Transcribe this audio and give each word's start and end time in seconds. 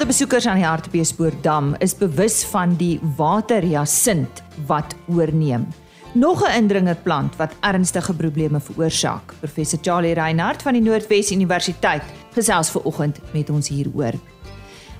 Gemiddelde 0.00 0.24
besoekers 0.24 0.46
aan 0.48 0.56
die 0.56 0.64
Hartbeespoortdam 0.64 1.74
is 1.84 1.92
bewus 1.92 2.38
van 2.48 2.70
die 2.80 2.94
waterjasint 3.18 4.40
wat 4.66 4.94
oorneem. 5.12 5.66
Nog 6.12 6.40
'n 6.40 6.56
indringerplant 6.56 7.36
wat 7.36 7.52
ernstige 7.60 8.14
probleme 8.14 8.60
veroorsaak. 8.60 9.34
Professor 9.40 9.78
Charlie 9.82 10.14
Reinhardt 10.14 10.62
van 10.62 10.72
die 10.72 10.82
Noordwes 10.82 11.30
Universiteit 11.30 12.02
gesels 12.32 12.70
ver 12.70 12.82
oggend 12.82 13.20
met 13.32 13.50
ons 13.50 13.68
hieroor. 13.68 14.12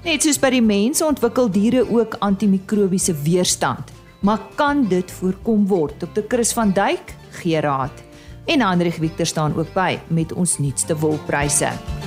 Net 0.05 0.23
soos 0.23 0.39
by 0.39 0.51
die 0.51 0.63
mens 0.63 1.03
ontwikkel 1.03 1.51
diere 1.51 1.91
ook 1.91 2.17
antimikrobiese 2.19 3.15
weerstand, 3.23 3.91
maar 4.21 4.41
kan 4.55 4.89
dit 4.89 5.11
voorkom 5.11 5.67
word? 5.67 5.95
Dr. 6.01 6.23
Chris 6.29 6.53
van 6.53 6.73
Duyk 6.73 7.15
gee 7.31 7.61
raad. 7.61 8.03
En 8.45 8.61
Hendrik 8.61 8.95
Victor 8.95 9.27
staan 9.27 9.57
ook 9.57 9.73
by 9.73 9.99
met 10.09 10.33
ons 10.33 10.59
nuutste 10.59 10.97
wolpryse. 10.97 12.00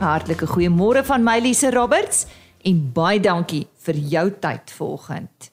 Hartlike 0.00 0.46
goeiemôre 0.48 1.02
van 1.04 1.20
my 1.20 1.36
Lise 1.44 1.68
Roberts 1.74 2.24
en 2.64 2.78
baie 2.96 3.20
dankie 3.20 3.66
vir 3.84 3.98
jou 4.08 4.26
tyd 4.40 4.72
vanoggend. 4.72 5.50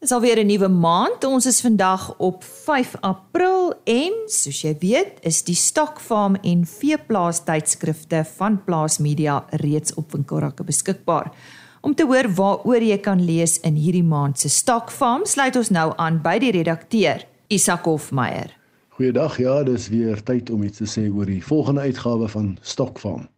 Dis 0.00 0.12
alweer 0.12 0.38
'n 0.40 0.46
nuwe 0.46 0.68
maand. 0.68 1.24
Ons 1.24 1.46
is 1.46 1.60
vandag 1.60 2.14
op 2.18 2.44
5 2.44 2.96
April 3.00 3.74
en 3.84 4.12
soos 4.26 4.62
jy 4.62 4.76
weet, 4.80 5.18
is 5.20 5.42
die 5.42 5.54
Stokfarm 5.54 6.36
en 6.42 6.64
Veeplaas 6.66 7.44
tydskrifte 7.44 8.24
van 8.36 8.64
Plaas 8.64 8.98
Media 8.98 9.44
reeds 9.50 9.94
op 9.94 10.12
winkelrakke 10.12 10.64
beskikbaar. 10.64 11.32
Om 11.80 11.94
te 11.94 12.04
hoor 12.04 12.28
waaroor 12.34 12.82
jy 12.82 12.98
kan 12.98 13.24
lees 13.24 13.60
in 13.60 13.74
hierdie 13.74 14.04
maand 14.04 14.38
se 14.38 14.48
Stokfarm, 14.48 15.26
sluit 15.26 15.56
ons 15.56 15.68
nou 15.70 15.92
aan 15.96 16.22
by 16.22 16.38
die 16.38 16.52
redakteur, 16.52 17.26
Isak 17.48 17.84
Hofmeyer. 17.84 18.56
Goeiedag. 18.88 19.38
Ja, 19.38 19.62
dis 19.62 19.88
weer 19.88 20.22
tyd 20.22 20.50
om 20.50 20.62
iets 20.62 20.78
te 20.78 20.86
sê 20.86 21.10
oor 21.14 21.26
die 21.26 21.44
volgende 21.44 21.80
uitgawe 21.80 22.28
van 22.28 22.58
Stokfarm. 22.62 23.28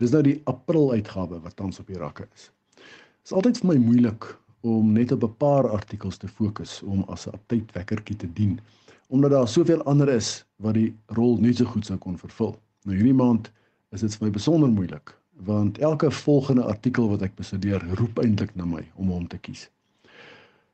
Dis 0.00 0.12
nou 0.14 0.22
die 0.24 0.40
April 0.48 0.92
uitgawe 0.92 1.40
wat 1.42 1.56
tans 1.56 1.80
op 1.82 1.90
die 1.90 1.98
rakke 2.00 2.24
is. 2.34 2.48
Dit 2.76 3.30
is 3.30 3.34
altyd 3.36 3.58
vir 3.60 3.68
my 3.72 3.76
moeilik 3.82 4.28
om 4.62 4.92
net 4.94 5.12
op 5.12 5.24
'n 5.24 5.36
paar 5.38 5.68
artikels 5.68 6.16
te 6.16 6.28
fokus 6.28 6.82
om 6.82 7.02
as 7.08 7.26
'n 7.26 7.38
tydwekkertjie 7.46 8.16
te 8.16 8.32
dien, 8.32 8.60
omdat 9.08 9.30
daar 9.30 9.48
soveel 9.48 9.82
ander 9.82 10.08
is 10.08 10.44
wat 10.56 10.74
die 10.74 10.94
rol 11.06 11.36
nie 11.36 11.52
so 11.52 11.64
goed 11.64 11.86
sou 11.86 11.98
kon 11.98 12.18
vervul. 12.18 12.56
Nou 12.84 12.96
hierdie 12.96 13.14
maand 13.14 13.50
is 13.92 14.00
dit 14.00 14.14
vir 14.14 14.26
my 14.26 14.32
besonder 14.32 14.68
moeilik, 14.68 15.14
want 15.44 15.78
elke 15.78 16.10
volgende 16.10 16.64
artikel 16.64 17.08
wat 17.08 17.22
ek 17.22 17.36
bestudeer, 17.36 17.82
roep 17.98 18.18
eintlik 18.18 18.54
na 18.56 18.64
my 18.64 18.84
om 18.96 19.08
hom 19.08 19.28
te 19.28 19.38
kies. 19.38 19.68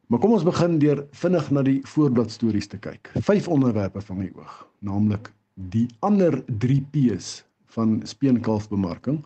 Maar 0.07 0.19
kom 0.19 0.33
ons 0.33 0.45
begin 0.45 0.79
deur 0.79 1.07
vinnig 1.13 1.51
na 1.51 1.63
die 1.63 1.81
voorbladstories 1.85 2.67
te 2.67 2.79
kyk. 2.79 3.11
Vyf 3.21 3.49
onderwerpe 3.49 4.01
van 4.01 4.17
my 4.17 4.31
oog, 4.35 4.67
naamlik 4.79 5.33
die 5.55 5.89
ander 6.01 6.45
3 6.47 6.81
P's 6.93 7.45
van 7.75 8.01
speenkalfbemarking, 8.05 9.23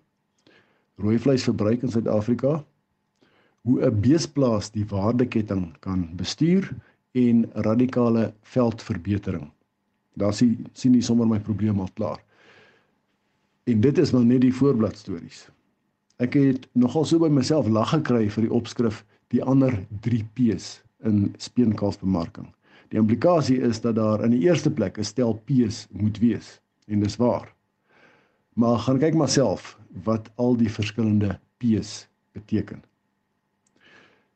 rooi 1.02 1.18
vleisverbruik 1.18 1.82
in 1.82 1.90
Suid-Afrika, 1.90 2.64
hoe 3.62 3.80
'n 3.86 4.00
beesplaas 4.00 4.70
die 4.70 4.86
waardeketting 4.86 5.78
kan 5.80 6.08
bestuur 6.16 6.74
en 7.12 7.50
radikale 7.52 8.32
veldverbetering. 8.42 9.50
Daar 10.14 10.34
sien 10.34 10.66
sien 10.72 10.92
nie 10.92 11.02
sommer 11.02 11.26
my 11.26 11.40
probleem 11.40 11.80
al 11.80 11.90
klaar. 11.94 12.20
En 13.64 13.80
dit 13.80 13.98
is 13.98 14.10
maar 14.12 14.24
net 14.24 14.40
die 14.40 14.54
voorblad 14.54 14.96
stories. 14.96 15.48
Ek 16.16 16.34
het 16.34 16.68
nogal 16.72 17.04
so 17.04 17.18
by 17.18 17.28
myself 17.28 17.68
lag 17.68 17.90
gekry 17.94 18.28
vir 18.30 18.42
die 18.42 18.52
opskrif 18.52 19.04
die 19.28 19.42
ander 19.42 19.86
3 20.00 20.24
P's 20.34 20.82
in 21.04 21.34
speenkalfbemarking. 21.38 22.48
Die 22.92 23.00
implikasie 23.00 23.60
is 23.60 23.80
dat 23.80 23.96
daar 23.96 24.24
in 24.24 24.34
die 24.34 24.44
eerste 24.44 24.70
plek 24.70 24.98
'n 24.98 25.04
stel 25.04 25.34
P's 25.46 25.86
moet 25.90 26.18
wees 26.18 26.60
en 26.86 27.00
dis 27.00 27.16
waar. 27.16 27.54
Maar 28.52 28.78
gaan 28.78 28.98
kyk 28.98 29.14
maar 29.14 29.28
self 29.28 29.78
wat 30.04 30.30
al 30.34 30.56
die 30.56 30.70
verskillende 30.70 31.38
P's 31.56 32.08
beteken. 32.32 32.82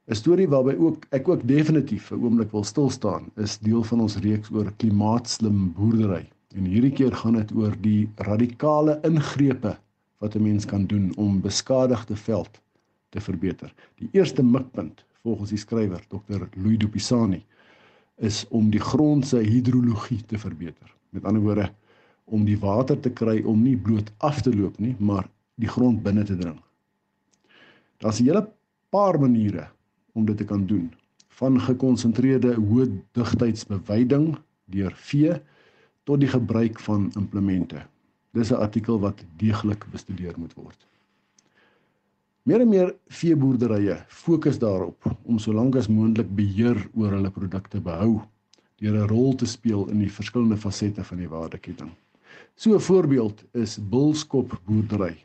'n 0.07 0.15
Storie 0.15 0.49
waarby 0.49 0.77
ook 0.79 1.05
ek 1.11 1.29
ook 1.29 1.43
definitief 1.49 2.11
'n 2.11 2.23
oomblik 2.23 2.51
wil 2.51 2.65
stil 2.65 2.91
staan 2.91 3.31
is 3.37 3.59
deel 3.59 3.83
van 3.83 4.01
ons 4.01 4.17
reeks 4.17 4.51
oor 4.51 4.73
klimaatslim 4.77 5.73
boerdery. 5.73 6.29
En 6.55 6.65
hierdie 6.65 6.93
keer 6.93 7.13
gaan 7.13 7.35
dit 7.35 7.53
oor 7.53 7.75
die 7.81 8.09
radikale 8.15 9.01
ingrepe 9.03 9.77
wat 10.19 10.35
'n 10.35 10.43
mens 10.43 10.65
kan 10.65 10.87
doen 10.87 11.13
om 11.17 11.41
beskadigde 11.41 12.17
veld 12.17 12.61
te 13.09 13.21
verbeter. 13.21 13.75
Die 13.95 14.09
eerste 14.13 14.43
mikpunt 14.43 15.05
volgens 15.23 15.51
die 15.51 15.59
skrywer 15.59 16.03
Dr. 16.09 16.47
Louis 16.55 16.79
Dupisani 16.79 17.45
is 18.17 18.49
om 18.49 18.71
die 18.71 18.81
grond 18.81 19.27
se 19.27 19.39
hidrologie 19.39 20.25
te 20.27 20.39
verbeter. 20.39 20.95
Met 21.11 21.25
ander 21.25 21.43
woorde 21.43 21.73
om 22.27 22.45
die 22.45 22.59
water 22.59 22.99
te 23.01 23.11
kry 23.11 23.41
om 23.47 23.63
nie 23.63 23.77
bloot 23.77 24.11
af 24.19 24.43
te 24.43 24.53
loop 24.55 24.79
nie, 24.83 24.95
maar 24.99 25.29
die 25.57 25.71
grond 25.71 26.03
binne 26.03 26.25
te 26.27 26.37
dring. 26.37 26.59
Daar's 28.03 28.21
'n 28.21 28.27
hele 28.27 28.49
paar 28.91 29.19
maniere 29.21 29.69
om 30.13 30.25
dit 30.25 30.37
te 30.37 30.45
kan 30.45 30.67
doen, 30.67 30.93
van 31.29 31.61
gekonsentreerde 31.61 32.55
hoë 32.55 32.89
digtheidsbeweiding 33.13 34.37
deur 34.65 34.93
vee 34.97 35.41
tot 36.05 36.21
die 36.21 36.29
gebruik 36.29 36.81
van 36.81 37.11
implemente. 37.17 37.87
Dis 38.33 38.51
'n 38.51 38.61
artikel 38.61 39.01
wat 39.01 39.25
deeglik 39.37 39.87
bestudeer 39.91 40.35
moet 40.37 40.55
word. 40.55 40.87
Meer 42.43 42.61
en 42.61 42.69
meer 42.69 42.95
veeboerderye 43.09 44.05
fokus 44.09 44.59
daarop 44.59 45.17
om 45.23 45.39
solank 45.39 45.77
as 45.77 45.89
moontlik 45.89 46.29
beheer 46.35 46.89
oor 46.95 47.11
hulle 47.11 47.31
produkte 47.31 47.81
behou 47.81 48.21
deur 48.77 48.95
'n 48.95 49.09
rol 49.09 49.35
te 49.35 49.47
speel 49.47 49.89
in 49.91 49.99
die 49.99 50.13
verskillende 50.13 50.57
fasette 50.57 51.05
van 51.05 51.19
die 51.19 51.29
waardeketting. 51.29 51.91
So 52.59 52.75
'n 52.75 52.81
voorbeeld 52.81 53.45
is 53.53 53.79
Bulskop 53.89 54.61
boerdery 54.65 55.17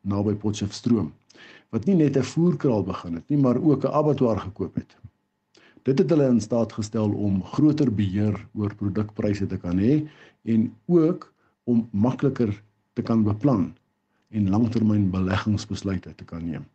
naby 0.00 0.34
Potchefstroom 0.34 1.12
wat 1.72 1.86
nie 1.88 1.94
net 1.94 2.16
'n 2.16 2.22
voerkraal 2.22 2.82
begin 2.84 3.14
het 3.14 3.28
nie, 3.28 3.38
maar 3.38 3.56
ook 3.56 3.84
'n 3.84 3.94
abattoir 4.00 4.40
gekoop 4.40 4.74
het. 4.74 4.96
Dit 5.82 5.98
het 5.98 6.10
hulle 6.10 6.28
in 6.28 6.40
staat 6.40 6.72
gestel 6.72 7.10
om 7.10 7.42
groter 7.44 7.94
beheer 7.94 8.46
oor 8.54 8.74
produkpryse 8.74 9.46
te 9.46 9.56
kan 9.56 9.78
hê 9.78 10.08
en 10.42 10.74
ook 10.86 11.32
om 11.64 11.88
makliker 11.90 12.62
te 12.92 13.02
kan 13.02 13.22
beplan 13.22 13.74
en 14.28 14.50
langtermyn 14.50 15.10
beleggingsbesluite 15.10 16.14
te 16.14 16.24
kan 16.24 16.44
neem. 16.44 16.66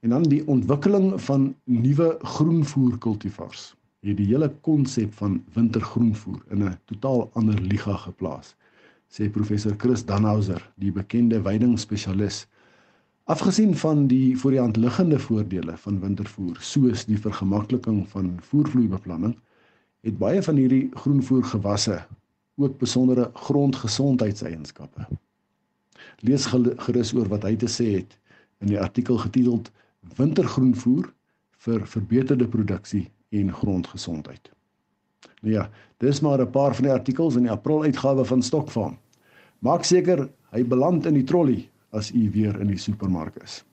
En 0.00 0.08
dan 0.08 0.22
die 0.22 0.46
ontwikkeling 0.46 1.22
van 1.22 1.54
nuwe 1.64 2.18
groenvoer-kultivars 2.20 3.74
het 4.00 4.16
die 4.16 4.30
hele 4.30 4.48
konsep 4.64 5.12
van 5.18 5.42
wintergroenvoer 5.54 6.40
in 6.50 6.64
'n 6.64 6.78
totaal 6.84 7.30
ander 7.34 7.60
liga 7.60 7.96
geplaas, 7.96 8.54
sê 9.08 9.28
professor 9.30 9.74
Chris 9.76 10.04
Danhauser, 10.04 10.62
die 10.76 10.92
bekende 10.92 11.42
veidingspesialis. 11.42 12.46
Afgesien 13.24 13.76
van 13.76 14.06
die 14.06 14.38
voor 14.38 14.50
die 14.50 14.60
hand 14.60 14.76
liggende 14.76 15.18
voordele 15.18 15.76
van 15.76 16.00
wintervoer, 16.00 16.56
soos 16.60 17.04
die 17.04 17.18
vergemakliking 17.18 18.08
van 18.08 18.38
voervloeibeplanning, 18.40 19.36
het 20.00 20.18
baie 20.18 20.42
van 20.42 20.56
hierdie 20.56 20.88
groenvoergewasse 20.94 22.06
ook 22.56 22.78
besondere 22.78 23.30
grondgesondheidseienskappe. 23.34 25.06
Lees 26.20 26.46
gerus 26.86 27.14
oor 27.14 27.28
wat 27.28 27.42
hy 27.42 27.56
te 27.56 27.68
sê 27.68 27.92
het 28.00 28.18
in 28.60 28.66
die 28.66 28.80
artikel 28.80 29.18
getiteld 29.18 29.70
Wintergroenvoer 30.16 31.12
vir 31.58 31.86
verbeterde 31.86 32.48
produksie 32.48 33.10
en 33.30 33.52
grondgesondheid. 33.52 34.50
Nou 35.40 35.54
ja, 35.54 35.70
dis 35.98 36.20
maar 36.20 36.40
'n 36.40 36.50
paar 36.50 36.74
van 36.74 36.84
die 36.84 36.92
artikels 36.92 37.34
in 37.34 37.42
die 37.42 37.50
April 37.50 37.82
uitgawe 37.82 38.24
van 38.24 38.42
Stokfarm. 38.42 38.98
Maak 39.58 39.84
seker 39.84 40.28
hy 40.50 40.64
beland 40.64 41.06
in 41.06 41.14
die 41.14 41.24
trolly 41.24 41.68
as 41.90 42.10
u 42.12 42.30
weer 42.30 42.60
in 42.60 42.66
die 42.66 42.78
supermark 42.78 43.36
is. 43.42 43.64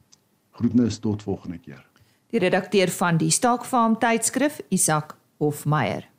Groetnis 0.51 0.99
tot 0.99 1.23
volgende 1.23 1.57
keer. 1.57 1.85
Die 2.29 2.39
redakteur 2.39 2.89
van 2.89 3.17
die 3.17 3.31
Stokfarm 3.31 3.99
tydskrif, 3.99 4.61
Isak 4.69 5.15
Hofmeyer. 5.37 6.09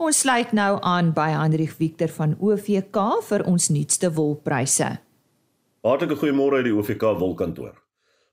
Ons 0.00 0.18
sluit 0.18 0.52
nou 0.52 0.78
aan 0.80 1.12
by 1.12 1.28
Hendrik 1.34 1.70
Victor 1.76 2.08
van 2.08 2.36
OVK 2.40 2.96
vir 3.22 3.44
ons 3.44 3.68
nuutste 3.68 4.08
wolpryse. 4.16 4.98
Hartlike 5.84 6.16
goeiemôre 6.16 6.60
uit 6.60 6.64
die 6.64 6.74
OVK 6.76 7.18
wolkantoor. 7.18 7.74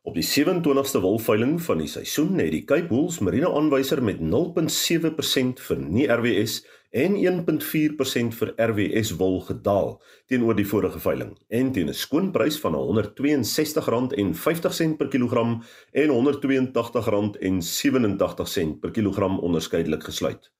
Op 0.08 0.16
die 0.16 0.24
27ste 0.24 1.02
wolveiling 1.04 1.58
van 1.62 1.82
die 1.84 1.90
seisoen 1.92 2.38
het 2.40 2.54
die 2.54 2.64
Cape 2.64 2.88
Wools 2.88 3.20
Merino 3.20 3.50
aanwyser 3.60 4.00
met 4.00 4.24
0.7% 4.24 5.60
vir 5.66 5.82
nie 5.84 6.08
RWS 6.08 6.64
en 6.96 7.20
1.4% 7.20 8.32
vir 8.40 8.56
RWS 8.56 9.20
wol 9.20 9.44
gedaal 9.50 10.00
teenoor 10.32 10.56
die 10.56 10.70
vorige 10.70 11.02
veiling 11.04 11.36
en 11.60 11.76
teen 11.76 11.92
'n 11.92 12.00
skoonprys 12.04 12.56
van 12.64 12.80
R162.50 12.80 14.96
per 14.96 15.12
kilogram 15.12 15.52
en 15.92 16.08
R182.87 16.16 18.80
per 18.80 18.92
kilogram 18.92 19.40
onderskeidelik 19.40 20.04
gesluit. 20.04 20.52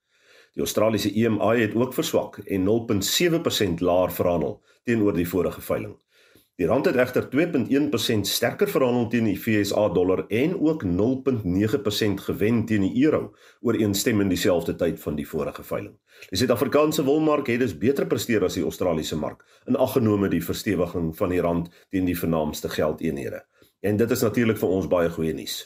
Die 0.54 0.62
Australiese 0.62 1.14
EMI 1.14 1.62
het 1.62 1.76
ook 1.76 1.94
verswak 1.94 2.38
en 2.38 2.68
0.7% 2.68 3.80
laer 3.80 4.12
verhandel 4.12 4.62
teenoor 4.84 5.14
die 5.14 5.28
vorige 5.28 5.62
veiling. 5.62 5.98
Die 6.58 6.66
rand 6.66 6.88
het 6.90 6.96
egter 6.98 7.28
2.1% 7.30 8.26
sterker 8.26 8.70
verhandel 8.74 9.04
teen 9.14 9.28
die 9.30 9.36
FSA 9.38 9.84
dollar 9.94 10.24
en 10.34 10.56
ook 10.58 10.84
0.9% 10.90 12.24
gewen 12.26 12.64
teen 12.66 12.82
die 12.82 13.04
euro 13.04 13.36
ooreenstemmend 13.62 14.34
dieselfde 14.34 14.74
tyd 14.76 14.98
van 15.00 15.20
die 15.20 15.28
vorige 15.30 15.64
veiling. 15.64 15.94
Die 16.32 16.40
Suid-Afrikaanse 16.42 17.06
wolmark 17.06 17.52
het 17.54 17.62
dus 17.62 17.78
beter 17.78 18.10
presteer 18.10 18.48
as 18.50 18.58
die 18.58 18.66
Australiese 18.66 19.20
mark, 19.22 19.46
in 19.70 19.78
ag 19.78 19.94
genome 20.00 20.32
die 20.34 20.42
verstewiging 20.42 21.12
van 21.20 21.30
die 21.30 21.44
rand 21.46 21.70
teen 21.94 22.10
die 22.10 22.18
vernaamste 22.18 22.74
geldeenhede. 22.74 23.44
En 23.86 24.02
dit 24.02 24.12
is 24.12 24.26
natuurlik 24.26 24.58
vir 24.58 24.74
ons 24.80 24.90
baie 24.90 25.14
goeie 25.14 25.38
nuus. 25.38 25.60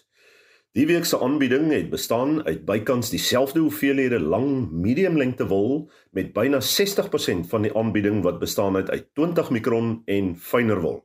Die 0.71 0.85
week 0.87 1.03
se 1.03 1.17
aanbieding 1.19 1.65
het 1.73 1.89
bestaan 1.91 2.45
uit 2.47 2.61
bykans 2.63 3.09
dieselfde 3.11 3.59
hoeveelhede 3.59 4.19
lang 4.23 4.69
medium 4.71 5.17
lengte 5.19 5.43
wol 5.49 5.89
met 6.15 6.29
byna 6.31 6.61
60% 6.63 7.49
van 7.51 7.65
die 7.67 7.71
aanbieding 7.75 8.21
wat 8.23 8.39
bestaan 8.39 8.75
uit 8.79 8.89
uit 8.89 9.09
20 9.13 9.49
mikron 9.51 9.89
en 10.05 10.29
fyner 10.39 10.79
wol. 10.79 11.01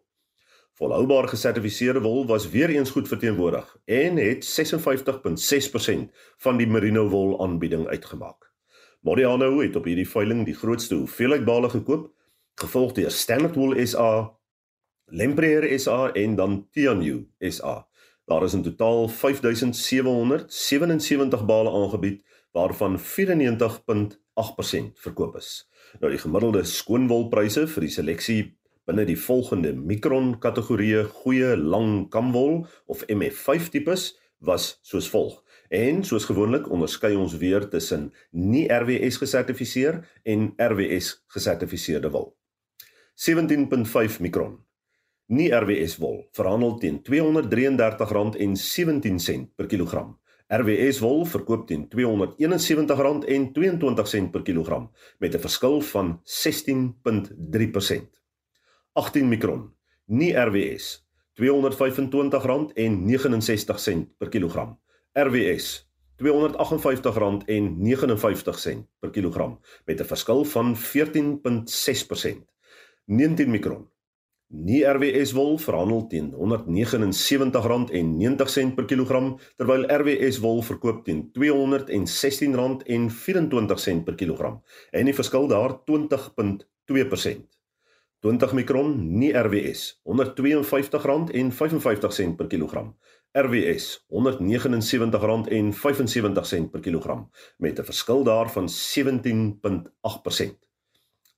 Volhoubaar 0.78 1.26
gesertifiseerde 1.28 2.00
wol 2.04 2.26
was 2.30 2.46
weer 2.50 2.70
eens 2.70 2.94
goed 2.94 3.08
verteenwoordig 3.08 3.76
en 3.84 4.22
het 4.22 4.46
56.6% 4.46 6.14
van 6.46 6.62
die 6.62 6.70
merino 6.70 7.08
wol 7.10 7.34
aanbieding 7.42 7.88
uitgemaak. 7.90 8.52
Modiano 9.02 9.50
het 9.58 9.76
op 9.76 9.90
hierdie 9.90 10.08
veiling 10.08 10.44
die 10.46 10.54
grootste 10.54 10.94
hoeveelheid 10.94 11.44
bale 11.44 11.72
gekoop, 11.74 12.12
gevolg 12.54 12.94
deur 12.94 13.10
Standard 13.10 13.58
Wool 13.58 13.74
SA, 13.86 14.30
Lempreer 15.10 15.66
SA 15.78 16.12
en 16.12 16.38
dan 16.38 16.68
Tianyu 16.70 17.24
SA. 17.40 17.88
Daar 18.26 18.42
is 18.42 18.54
in 18.54 18.62
totaal 18.62 19.08
5777 19.08 21.44
bale 21.46 21.70
aangebied 21.70 22.24
waarvan 22.52 22.98
94.8% 22.98 23.04
verkoop 24.94 25.36
is. 25.36 25.70
Nou 26.00 26.10
die 26.10 26.18
gemiddelde 26.18 26.64
skoonwolpryse 26.66 27.66
vir 27.70 27.80
die 27.86 27.94
seleksie 27.94 28.58
binne 28.86 29.04
die 29.06 29.18
volgende 29.18 29.72
mikron 29.78 30.38
kategorieë 30.42 31.04
goeie 31.20 31.56
lang 31.56 32.10
kamwol 32.10 32.66
of 32.90 33.04
MF5 33.06 33.70
tipes 33.76 34.18
was 34.42 34.78
soos 34.82 35.08
volg. 35.14 35.44
En 35.70 36.04
soos 36.04 36.24
gewoonlik 36.26 36.70
onderskei 36.70 37.14
ons 37.14 37.36
weer 37.38 37.70
tussen 37.70 38.12
nie 38.30 38.66
RWS 38.66 39.16
gesertifiseer 39.22 40.02
en 40.22 40.54
RWS 40.58 41.24
gesertifiseerde 41.34 42.10
wol. 42.10 42.36
17.5 43.14 44.20
mikron 44.26 44.66
nie 45.26 45.50
RWS 45.50 45.98
wol 45.98 46.28
verhandel 46.36 46.78
teen 46.78 47.02
R233.17 47.02 49.50
per 49.56 49.66
kilogram. 49.66 50.18
RWS 50.46 51.00
wol 51.02 51.24
verkoop 51.26 51.66
teen 51.66 51.88
R271.22 51.90 54.30
per 54.30 54.46
kilogram 54.46 54.86
met 55.18 55.34
'n 55.34 55.40
verskil 55.40 55.80
van 55.80 56.20
16.3%. 56.22 58.20
18 58.92 59.28
mikron. 59.28 59.74
Nie 60.06 60.38
RWS 60.38 61.06
R225.69 61.34 64.06
per 64.18 64.28
kilogram. 64.28 64.78
RWS 65.12 65.90
R258.59 66.22 68.86
per 69.00 69.10
kilogram 69.10 69.60
met 69.84 70.00
'n 70.00 70.04
verskil 70.04 70.44
van 70.44 70.76
14.6%. 70.76 72.44
19 73.04 73.50
mikron. 73.50 73.90
Nie 74.46 74.86
RWS 74.86 75.32
wol 75.34 75.56
verhandel 75.58 76.06
teen 76.06 76.30
R179.90 76.30 78.76
per 78.76 78.84
kilogram 78.86 79.40
terwyl 79.58 79.82
RWS 79.90 80.38
wol 80.44 80.62
verkoop 80.62 81.02
teen 81.08 81.32
R216.24 81.34 84.04
per 84.06 84.14
kilogram 84.14 84.62
en 84.92 85.04
die 85.10 85.16
verskil 85.18 85.48
daar 85.50 85.82
20.2%. 85.90 86.62
20 88.22 88.54
mikron 88.58 88.90
nie 89.18 89.32
RWS 89.34 90.00
R152.55 90.06 92.38
per 92.38 92.46
kilogram. 92.46 92.94
RWS 93.34 94.06
R179.75 94.08 96.70
per 96.70 96.80
kilogram 96.86 97.30
met 97.58 97.78
'n 97.78 97.84
verskil 97.84 98.24
daar 98.24 98.50
van 98.50 98.68
17.8%. 98.68 100.65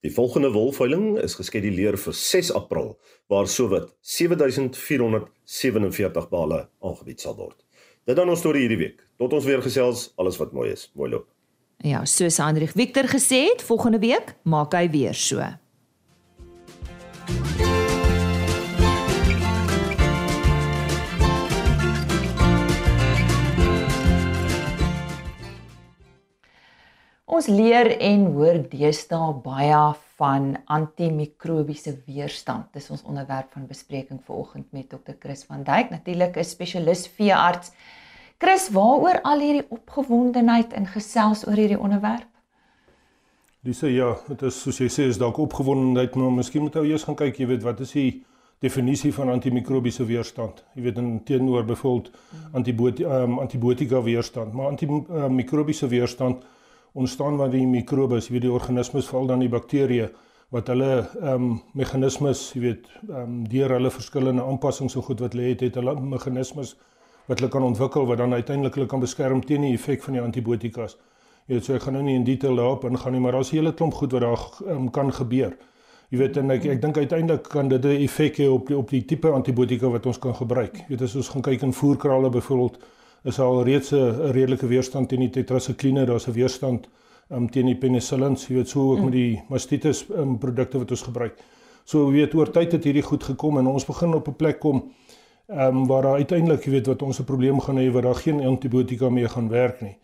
Die 0.01 0.13
volgende 0.13 0.51
wolveiling 0.51 1.19
is 1.19 1.35
geskeduleer 1.35 1.97
vir 1.97 2.13
6 2.13 2.53
April 2.53 2.99
waar 3.27 3.47
sowat 3.47 3.95
7447 4.01 6.29
bale 6.29 6.69
aangebied 6.81 7.21
sal 7.21 7.35
word. 7.35 7.65
Dit 8.05 8.15
dan 8.15 8.29
ons 8.29 8.39
storie 8.39 8.61
hierdie 8.61 8.77
week. 8.77 9.07
Tot 9.17 9.33
ons 9.33 9.45
weer 9.45 9.61
gesels, 9.61 10.13
alles 10.17 10.37
wat 10.37 10.51
mooi 10.51 10.71
is. 10.71 10.91
Mooi 10.93 11.09
loop. 11.09 11.27
Ja, 11.77 12.05
soos 12.05 12.37
Hendrik 12.37 12.69
Victor 12.69 13.07
gesê 13.07 13.49
het, 13.49 13.61
volgende 13.61 13.99
week 13.99 14.35
maak 14.43 14.73
hy 14.73 14.89
weer 14.89 15.13
so. 15.13 15.60
Ons 27.31 27.45
leer 27.47 27.87
en 28.03 28.25
hoor 28.33 28.57
deesdae 28.67 29.33
baie 29.39 29.83
van 30.19 30.49
antimikrobiese 30.75 31.93
weerstand. 32.03 32.67
Dis 32.75 32.89
ons 32.91 33.05
onderwerp 33.07 33.53
van 33.55 33.69
bespreking 33.69 34.19
vanoggend 34.25 34.67
met 34.75 34.89
Dr. 34.91 35.15
Chris 35.15 35.45
van 35.47 35.63
Duyk, 35.63 35.93
natuurlik 35.93 36.35
'n 36.35 36.43
spesialis 36.43 37.07
veearts. 37.07 37.71
Chris, 38.37 38.69
waaroor 38.69 39.21
al 39.21 39.39
hierdie 39.39 39.65
opgewondenheid 39.69 40.73
en 40.73 40.85
gesels 40.87 41.47
oor 41.47 41.55
hierdie 41.55 41.79
onderwerp? 41.79 42.27
Dis 43.63 43.79
ja, 43.79 44.17
dit 44.27 44.41
is 44.41 44.61
soos 44.61 44.77
jy 44.77 44.89
sê 44.89 45.07
is 45.07 45.17
dalk 45.17 45.37
opgewondenheid, 45.37 46.15
maar 46.15 46.31
miskien 46.31 46.61
moet 46.61 46.75
ou 46.75 46.85
eers 46.85 47.03
gaan 47.03 47.15
kyk, 47.15 47.37
jy 47.37 47.47
weet, 47.47 47.63
wat 47.63 47.79
is 47.79 47.91
die 47.91 48.23
definisie 48.59 49.13
van 49.13 49.29
antimikrobiese 49.29 50.05
weerstand? 50.05 50.63
Jy 50.75 50.81
weet 50.81 50.97
in 50.97 51.23
teenoor 51.23 51.63
byvoorbeeld 51.63 52.11
antibiotika 52.51 53.23
um, 53.23 53.39
antibiotika 53.39 54.01
weerstand, 54.01 54.53
maar 54.53 54.67
antimikrobiese 54.67 55.87
weerstand 55.87 56.43
ontstaan 56.93 57.37
wat 57.37 57.51
die 57.51 57.65
mikrobes, 57.67 58.27
jy 58.27 58.33
weet 58.35 58.47
die 58.47 58.51
organismes 58.51 59.07
veral 59.07 59.27
dan 59.27 59.39
die 59.39 59.49
bakterieë 59.51 60.09
wat 60.51 60.67
hulle 60.67 60.91
ehm 61.21 61.33
um, 61.33 61.51
meganismes, 61.79 62.49
jy 62.55 62.61
weet, 62.61 62.87
ehm 63.07 63.21
um, 63.21 63.35
deur 63.47 63.71
hulle 63.77 63.91
verskillende 63.91 64.43
aanpassings 64.43 64.97
so 64.97 65.01
goed 65.01 65.23
wat 65.23 65.37
lê 65.37 65.53
het, 65.53 65.63
het 65.63 65.79
hulle 65.79 65.95
meganismes 66.01 66.75
wat 67.29 67.39
hulle 67.39 67.51
kan 67.51 67.63
ontwikkel 67.63 68.05
wat 68.09 68.19
dan 68.19 68.33
uiteindelik 68.33 68.75
hulle 68.75 68.91
kan 68.91 68.99
beskerm 68.99 69.43
teen 69.45 69.63
die 69.63 69.73
effek 69.77 70.03
van 70.03 70.17
die 70.17 70.23
antibiotikas. 70.23 70.97
Jy 71.47 71.55
weet, 71.55 71.65
so 71.65 71.75
ek 71.75 71.85
gaan 71.85 71.95
nou 71.97 72.03
nie 72.03 72.15
in 72.19 72.25
detail 72.27 72.59
daarop 72.59 72.83
ingaan 72.89 73.15
nie, 73.15 73.21
maar 73.23 73.37
daar's 73.37 73.51
'n 73.51 73.55
hele 73.55 73.73
klomp 73.73 73.93
goed 73.93 74.11
wat 74.11 74.21
daar 74.21 74.43
um, 74.75 74.91
kan 74.91 75.13
gebeur. 75.13 75.55
Jy 76.11 76.17
weet 76.17 76.37
en 76.37 76.51
ek 76.51 76.65
ek 76.65 76.81
dink 76.81 76.97
uiteindelik 76.97 77.43
kan 77.49 77.69
dit 77.69 77.85
'n 77.85 78.03
effek 78.03 78.37
hê 78.37 78.47
op 78.49 78.67
die, 78.67 78.77
op 78.77 78.89
die 78.89 79.05
tipe 79.05 79.31
antibiotika 79.31 79.87
wat 79.87 80.05
ons 80.05 80.19
kan 80.19 80.35
gebruik. 80.35 80.77
Jy 80.77 80.89
weet 80.89 81.01
as 81.01 81.15
ons 81.15 81.29
gaan 81.29 81.41
kyk 81.41 81.61
in 81.61 81.73
voerkrale 81.73 82.29
byvoorbeeld 82.29 82.77
is 83.23 83.39
al 83.39 83.63
reeds 83.63 83.91
'n 83.91 84.31
redelike 84.31 84.67
weerstand 84.67 85.09
teen 85.09 85.19
die 85.19 85.29
tetrasikline, 85.29 86.05
daar's 86.05 86.27
'n 86.27 86.33
weerstand 86.33 86.89
um, 87.29 87.49
teen 87.49 87.65
die 87.65 87.77
penicillins, 87.77 88.47
jy 88.47 88.55
weet 88.55 88.69
so 88.69 88.91
ook 88.91 88.97
mm. 88.97 89.03
met 89.03 89.13
die 89.13 89.41
mastitis 89.49 90.05
um, 90.09 90.37
produkte 90.37 90.77
wat 90.77 90.91
ons 90.91 91.01
gebruik. 91.01 91.37
So 91.83 92.07
jy 92.09 92.11
weet 92.21 92.35
oor 92.35 92.51
tyd 92.51 92.71
het 92.71 92.83
hierdie 92.83 93.05
goed 93.05 93.23
gekom 93.23 93.57
en 93.57 93.67
ons 93.67 93.85
begin 93.85 94.13
op 94.13 94.27
'n 94.27 94.35
plek 94.35 94.59
kom 94.59 94.91
ehm 95.47 95.77
um, 95.77 95.87
waar 95.87 96.01
daar 96.01 96.15
uiteindelik 96.15 96.63
jy 96.65 96.71
weet 96.71 96.87
wat 96.87 97.01
ons 97.01 97.19
'n 97.19 97.23
probleem 97.23 97.59
gaan 97.59 97.77
hê 97.77 97.91
waar 97.91 98.01
daar 98.01 98.15
geen 98.15 98.41
antibiotika 98.41 99.09
meer 99.09 99.29
gaan 99.29 99.49
werk 99.49 99.81
nie. 99.81 99.97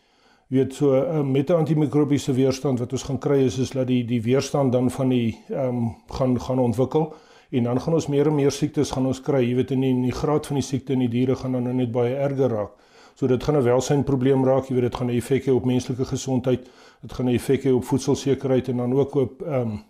Jy 0.49 0.57
weet 0.57 0.73
so 0.73 0.95
um, 0.95 1.31
met 1.31 1.49
'n 1.49 1.53
antimikrobiese 1.53 2.33
weerstand 2.33 2.79
wat 2.79 2.91
ons 2.91 3.03
gaan 3.03 3.19
kry 3.19 3.45
is 3.45 3.57
is 3.57 3.71
dat 3.71 3.87
die 3.87 4.05
die 4.05 4.21
weerstand 4.21 4.71
dan 4.71 4.91
van 4.91 5.09
die 5.09 5.37
ehm 5.49 5.67
um, 5.67 5.95
gaan 6.07 6.41
gaan 6.41 6.59
ontwikkel 6.59 7.13
en 7.51 7.63
dan 7.63 7.81
gaan 7.81 7.93
ons 7.93 8.07
meer 8.07 8.27
en 8.27 8.35
meer 8.35 8.51
siektes 8.51 8.91
gaan 8.91 9.05
ons 9.05 9.21
kry. 9.21 9.41
Jy 9.41 9.55
weet 9.55 9.71
in 9.71 9.81
die, 9.81 9.89
in 9.89 10.01
die 10.01 10.11
graad 10.11 10.47
van 10.47 10.55
die 10.55 10.63
siekte 10.63 10.93
in 10.93 10.99
die 10.99 11.09
diere 11.09 11.35
gaan 11.35 11.51
dan 11.51 11.75
net 11.75 11.91
baie 11.91 12.15
erger 12.15 12.49
raak. 12.49 12.71
So 13.17 13.27
dit 13.27 13.43
gaan 13.43 13.57
'n 13.57 13.63
welsynprobleem 13.63 14.45
raak, 14.45 14.67
jy 14.67 14.73
weet 14.73 14.83
dit 14.91 14.95
gaan 14.95 15.07
'n 15.07 15.17
effek 15.17 15.45
hê 15.45 15.51
op 15.51 15.65
menslike 15.65 16.05
gesondheid, 16.05 16.69
dit 17.01 17.13
gaan 17.13 17.25
'n 17.25 17.33
effek 17.33 17.63
hê 17.63 17.71
op 17.73 17.83
voedselsekerheid 17.83 18.67
en 18.67 18.77
dan 18.77 18.93
ook 18.93 19.15
op 19.15 19.41
ehm 19.41 19.61
um, 19.61 19.83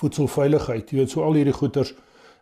voedselveiligheid. 0.00 0.90
Jy 0.90 0.96
weet 0.96 1.10
so 1.10 1.22
al 1.22 1.34
hierdie 1.34 1.52
goeters 1.52 1.94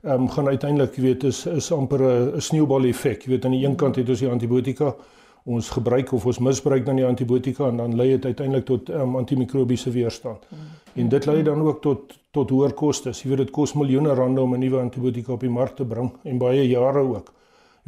ehm 0.02 0.22
um, 0.22 0.28
gaan 0.28 0.48
uiteindelik, 0.48 0.96
jy 0.96 1.02
weet, 1.02 1.24
is 1.24 1.46
is 1.46 1.72
amper 1.72 2.00
'n 2.00 2.40
sneeubal 2.40 2.84
effek. 2.84 3.22
Jy 3.22 3.30
weet 3.30 3.44
aan 3.44 3.50
die 3.50 3.66
een 3.66 3.76
kant 3.76 3.96
het 3.96 4.08
ons 4.08 4.18
die 4.18 4.28
antibiotika, 4.28 4.94
ons 5.44 5.70
gebruik 5.70 6.12
of 6.12 6.26
ons 6.26 6.38
misbruik 6.38 6.86
dan 6.86 6.96
die 6.96 7.06
antibiotika 7.06 7.68
en 7.68 7.76
dan 7.76 7.96
lei 7.96 8.08
dit 8.08 8.24
uiteindelik 8.24 8.64
tot 8.64 8.88
um, 8.88 9.16
antimikrobiese 9.16 9.90
weerstand. 9.90 10.46
Mm. 10.50 10.58
En 11.02 11.08
dit 11.08 11.26
lei 11.26 11.42
dan 11.42 11.60
ook 11.60 11.82
tot 11.82 12.18
tot 12.30 12.50
hoër 12.50 12.72
kostes. 12.72 13.22
Jy 13.22 13.28
weet 13.28 13.38
dit 13.38 13.50
kos 13.50 13.74
miljoene 13.74 14.14
rande 14.14 14.40
om 14.40 14.54
'n 14.54 14.58
nuwe 14.58 14.80
antibiotika 14.80 15.32
op 15.32 15.40
die 15.40 15.50
mark 15.50 15.76
te 15.76 15.84
bring 15.84 16.12
en 16.22 16.38
baie 16.38 16.68
jare 16.68 16.98
ook. 16.98 17.32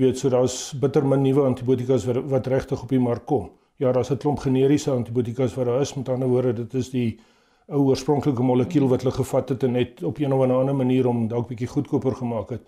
Weet 0.01 0.19
so 0.19 0.31
daar's 0.33 0.73
bitter 0.81 1.05
min 1.05 1.23
nuwe 1.23 1.45
antibiotikas 1.45 2.07
wat, 2.09 2.23
wat 2.31 2.47
regtig 2.49 2.83
op 2.83 2.89
die 2.89 3.03
mark 3.03 3.27
kom. 3.29 3.51
Ja, 3.77 3.93
daar's 3.93 4.11
'n 4.11 4.17
klomp 4.17 4.39
generiese 4.39 4.91
antibiotikas 4.91 5.55
wat 5.55 5.67
daar 5.67 5.81
is. 5.81 5.95
Met 5.95 6.09
ander 6.09 6.29
woorde, 6.29 6.53
dit 6.53 6.75
is 6.75 6.91
die 6.91 7.21
ou 7.69 7.81
oorspronklike 7.89 8.43
molekuul 8.43 8.89
wat 8.89 9.03
hulle 9.03 9.15
gevat 9.15 9.49
het 9.49 9.63
en 9.63 9.73
net 9.73 10.03
op 10.03 10.19
een 10.19 10.33
of 10.33 10.41
ander 10.41 10.75
manier 10.75 11.07
om 11.07 11.29
dalk 11.29 11.49
bietjie 11.49 11.69
goedkoper 11.69 12.15
gemaak 12.15 12.51
het. 12.51 12.63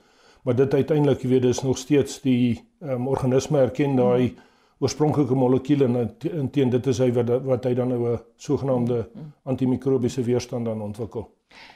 Maar 0.45 0.57
dit 0.57 0.75
uiteindelik, 0.75 1.23
jy 1.23 1.29
weet, 1.29 1.43
dis 1.43 1.63
nog 1.63 1.79
steeds 1.79 2.21
die 2.21 2.61
um, 2.81 3.09
organisme 3.09 3.59
erken 3.59 3.97
daai 3.97 4.23
mm 4.23 4.51
oorspronklike 4.83 5.37
molekuule 5.39 5.87
en 5.87 6.49
teen 6.51 6.71
dit 6.73 6.87
is 6.91 7.01
hy 7.03 7.11
wat 7.15 7.31
wat 7.47 7.67
hy 7.69 7.75
dan 7.79 7.93
nou 7.95 8.15
'n 8.15 8.21
sogenaamde 8.37 9.07
antimikrobiese 9.45 10.23
weerstand 10.23 10.65
dan 10.65 10.83
ontwikkel. 10.83 11.29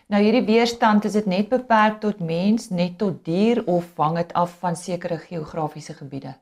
Nou 0.07 0.23
hierdie 0.23 0.45
weerstand 0.47 1.05
is 1.05 1.13
dit 1.19 1.27
net 1.27 1.49
beperk 1.49 2.01
tot 2.01 2.21
mens, 2.21 2.69
net 2.71 2.99
tot 2.99 3.25
dier 3.25 3.63
of 3.67 3.89
hang 3.97 4.17
dit 4.17 4.33
af 4.39 4.59
van 4.61 4.77
sekere 4.77 5.19
geografiese 5.19 5.95
gebiede? 5.95 6.37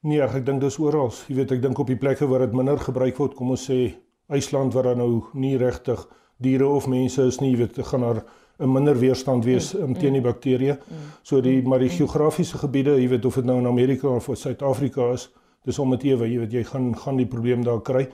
Nee, 0.00 0.22
ek 0.24 0.46
dink 0.46 0.62
dis 0.64 0.78
oral. 0.80 1.12
Jy 1.28 1.36
weet, 1.36 1.52
ek 1.52 1.62
dink 1.62 1.78
op 1.78 1.90
die 1.90 1.98
plekke 2.00 2.26
waar 2.26 2.46
dit 2.46 2.56
minder 2.56 2.80
gebruik 2.80 3.18
word, 3.20 3.36
kom 3.36 3.52
ons 3.54 3.66
sê 3.68 3.94
IJsland 4.32 4.74
waar 4.74 4.90
dan 4.90 5.02
nou 5.02 5.10
nie 5.34 5.56
regtig 5.60 6.06
diere 6.40 6.66
of 6.66 6.86
mense 6.88 7.26
is 7.28 7.40
nie, 7.42 7.52
jy 7.52 7.66
weet, 7.66 7.80
gaan 7.84 8.06
daar 8.06 8.22
'n 8.60 8.72
minder 8.72 8.98
weerstand 8.98 9.44
wees 9.44 9.72
mm, 9.74 9.82
um, 9.82 9.94
teen 9.94 10.12
die 10.12 10.24
bakterieë. 10.24 10.76
Mm, 10.76 10.96
so 11.22 11.40
die 11.40 11.62
maar 11.62 11.78
die 11.78 11.88
geografiese 11.88 12.58
gebiede, 12.58 12.96
jy 13.00 13.08
weet 13.08 13.24
of 13.24 13.34
dit 13.34 13.44
nou 13.44 13.58
in 13.58 13.66
Amerika 13.66 14.08
of 14.08 14.28
Suid-Afrika 14.32 15.12
is, 15.12 15.30
dis 15.64 15.78
om 15.78 15.90
dit 15.90 16.04
ewe, 16.04 16.28
jy 16.28 16.38
weet 16.38 16.52
jy 16.52 16.64
gaan 16.64 16.96
gaan 16.96 17.16
die 17.16 17.26
probleem 17.26 17.64
daar 17.64 17.80
kry. 17.80 18.08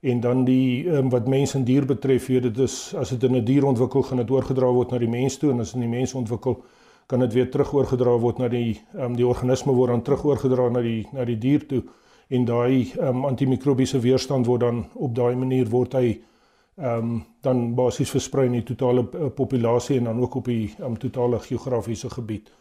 En 0.00 0.20
dan 0.20 0.44
die 0.44 0.88
um, 0.88 1.10
wat 1.12 1.28
mens 1.28 1.54
en 1.54 1.64
dier 1.64 1.84
betref, 1.86 2.28
jy 2.28 2.40
dit 2.40 2.58
is 2.58 2.94
as 2.96 3.10
dit 3.12 3.22
in 3.22 3.36
'n 3.36 3.44
dier 3.44 3.64
ontwikkel, 3.64 4.02
gaan 4.02 4.22
dit 4.22 4.30
oorgedra 4.30 4.72
word 4.72 4.90
na 4.90 4.98
die 4.98 5.08
mens 5.08 5.36
toe 5.38 5.50
en 5.50 5.60
as 5.60 5.74
in 5.74 5.80
die 5.80 5.88
mens 5.88 6.14
ontwikkel, 6.14 6.62
kan 7.10 7.18
dit 7.18 7.32
weer 7.32 7.50
terug 7.50 7.72
oorgedra 7.74 8.12
word 8.22 8.38
na 8.38 8.48
die 8.48 8.80
um, 8.94 9.16
die 9.18 9.26
organisme 9.26 9.72
word 9.74 9.90
dan 9.90 10.02
terug 10.06 10.24
oorgedra 10.24 10.68
na 10.70 10.82
die 10.84 11.06
na 11.12 11.24
die 11.26 11.38
dier 11.42 11.66
toe 11.66 11.82
en 12.30 12.44
daai 12.46 12.92
um, 13.02 13.24
antimikrobiese 13.26 13.98
weerstand 14.04 14.46
word 14.46 14.62
dan 14.62 14.84
op 14.94 15.14
daai 15.18 15.34
manier 15.34 15.66
word 15.72 15.96
hy 15.98 16.06
ehm 16.80 17.10
um, 17.10 17.16
dan 17.42 17.74
basies 17.74 18.12
versprei 18.14 18.46
in 18.46 18.54
die 18.60 18.64
totale 18.68 19.02
uh, 19.02 19.28
populasie 19.34 19.98
en 19.98 20.06
dan 20.08 20.20
ook 20.22 20.38
op 20.40 20.46
die 20.48 20.70
um, 20.80 20.96
totale 20.98 21.40
geografiese 21.40 22.10
gebied. 22.10 22.52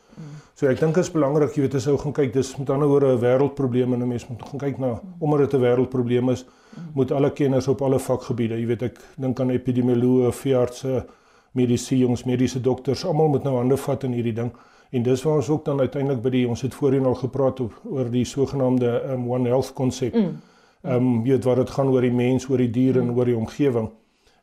So 0.60 0.68
ek 0.68 0.80
dink 0.80 0.96
dit 0.96 1.04
is 1.04 1.12
belangrik, 1.12 1.54
jy 1.56 1.62
weet 1.62 1.76
as 1.80 1.88
ou 1.88 1.98
gaan 1.98 2.14
kyk, 2.14 2.34
dis 2.34 2.58
met 2.58 2.70
ander 2.70 2.88
woorde 2.88 3.14
'n 3.14 3.20
wêreldprobleem 3.20 3.94
en 3.94 4.02
'n 4.04 4.08
mens 4.08 4.28
moet 4.28 4.42
gaan 4.44 4.60
kyk 4.60 4.80
na 4.80 5.00
omdat 5.20 5.40
dit 5.40 5.54
'n 5.54 5.62
wêreldprobleem 5.62 6.30
is, 6.30 6.46
moet 6.94 7.12
alle 7.12 7.32
kenners 7.32 7.68
op 7.68 7.82
alle 7.82 8.00
vakgebiede, 8.00 8.60
jy 8.60 8.66
weet 8.66 8.82
ek 8.84 9.00
dink 9.18 9.40
aan 9.40 9.50
epidemioloë, 9.50 10.32
veeartse, 10.32 11.06
mediese 11.54 11.98
jongs, 11.98 12.24
mediese 12.26 12.62
dokters, 12.62 13.06
almal 13.06 13.28
moet 13.28 13.44
nou 13.44 13.56
hande 13.56 13.78
vat 13.78 14.04
in 14.04 14.12
hierdie 14.12 14.34
ding. 14.34 14.52
En 14.92 15.04
dis 15.04 15.24
waar 15.24 15.36
ons 15.36 15.50
ook 15.50 15.66
dan 15.66 15.80
uiteindelik 15.80 16.22
by 16.22 16.30
die 16.30 16.48
ons 16.48 16.62
het 16.62 16.74
voorheen 16.74 17.06
al 17.06 17.16
gepraat 17.16 17.60
op, 17.60 17.74
oor 17.86 18.10
die 18.10 18.26
sogenaamde 18.26 19.04
um, 19.12 19.32
One 19.32 19.48
Health 19.48 19.74
konsep. 19.74 20.16
Mm. 20.16 20.42
Ehm 20.84 20.96
um, 20.96 21.26
jy 21.26 21.32
weet 21.32 21.44
wat 21.44 21.56
dit 21.56 21.70
gaan 21.70 21.88
oor 21.88 22.02
die 22.02 22.12
mens, 22.12 22.50
oor 22.50 22.58
die 22.58 22.72
dier 22.72 23.00
en 23.00 23.12
oor 23.12 23.26
die 23.26 23.38
omgewing. 23.38 23.90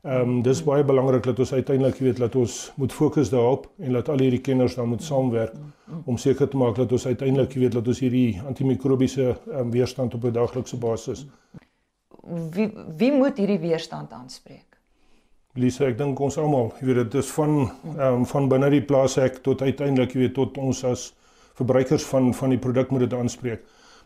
Ehm 0.06 0.20
um, 0.20 0.42
dis 0.42 0.60
baie 0.62 0.84
belangrik 0.86 1.24
dat 1.26 1.38
ons 1.42 1.52
uiteindelik 1.52 1.96
weet 1.98 2.20
dat 2.22 2.34
ons 2.38 2.72
moet 2.78 2.92
fokus 2.92 3.30
daarop 3.30 3.64
en 3.82 3.92
dat 3.92 4.08
al 4.08 4.20
hierdie 4.22 4.40
kenners 4.40 4.74
dan 4.78 4.88
moet 4.88 5.02
saamwerk 5.02 5.54
om 6.04 6.16
seker 6.16 6.48
te 6.48 6.56
maak 6.56 6.76
dat 6.78 6.92
ons 6.92 7.06
uiteindelik 7.06 7.56
weet 7.58 7.72
dat 7.74 7.88
ons 7.90 8.00
hierdie 8.04 8.40
antimikrobiese 8.46 9.34
um, 9.50 9.70
weerstand 9.70 10.14
op 10.14 10.24
'n 10.24 10.32
daglikse 10.32 10.78
basis. 10.78 11.26
Wie 12.50 12.70
wie 12.98 13.12
moet 13.12 13.38
hierdie 13.38 13.58
weerstand 13.58 14.12
aanspreek? 14.12 14.78
Lisa, 15.54 15.84
ek 15.84 15.98
dink 15.98 16.20
ons 16.20 16.38
almal, 16.38 16.72
jy 16.80 16.86
weet 16.86 17.02
dit 17.02 17.14
is 17.14 17.30
van 17.30 17.58
ehm 17.96 18.14
um, 18.14 18.26
van 18.26 18.48
binne 18.48 18.70
die 18.70 18.84
plaashek 18.84 19.42
tot 19.42 19.62
uiteindelik 19.62 20.14
jy 20.14 20.20
weet 20.20 20.34
tot 20.34 20.58
ons 20.58 20.84
as 20.84 21.14
verbruikers 21.54 22.04
van 22.04 22.34
van 22.34 22.50
die 22.50 22.62
produk 22.68 22.90
moet 22.90 23.00
dit 23.08 23.18
aanspreek. 23.18 23.60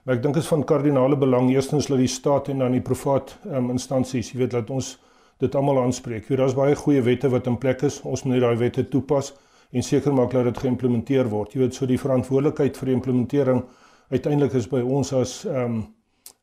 Maar 0.05 0.17
ek 0.17 0.23
dink 0.23 0.35
dit 0.35 0.43
is 0.43 0.49
van 0.49 0.65
kardinale 0.65 1.17
belang 1.17 1.51
eerstens 1.51 1.87
dat 1.87 1.99
die 1.99 2.09
staat 2.09 2.49
en 2.49 2.59
dan 2.59 2.73
die 2.73 2.81
privaat 2.89 3.37
ehm 3.45 3.55
um, 3.57 3.71
instansies, 3.71 4.33
jy 4.33 4.39
weet 4.39 4.51
dat 4.51 4.71
ons 4.71 4.97
dit 5.41 5.55
almal 5.55 5.83
aanspreek. 5.83 6.29
Hier 6.29 6.41
daar's 6.41 6.55
baie 6.55 6.77
goeie 6.77 7.03
wette 7.03 7.29
wat 7.33 7.47
in 7.47 7.59
plek 7.59 7.83
is. 7.89 8.01
Ons 8.05 8.25
moet 8.25 8.37
net 8.37 8.45
daai 8.45 8.57
wette 8.61 8.89
toepas 8.89 9.33
en 9.71 9.83
seker 9.83 10.15
maak 10.15 10.35
dat 10.35 10.45
dit 10.51 10.59
geïmplementeer 10.59 11.29
word. 11.31 11.55
Jy 11.55 11.65
weet 11.65 11.75
so 11.79 11.87
die 11.87 11.99
verantwoordelikheid 12.01 12.77
vir 12.77 12.91
die 12.91 12.97
implementering 12.99 13.65
uiteindelik 14.11 14.57
is 14.59 14.69
by 14.69 14.83
ons 14.83 15.13
as 15.17 15.41
ehm 15.49 15.65
um, 15.65 15.81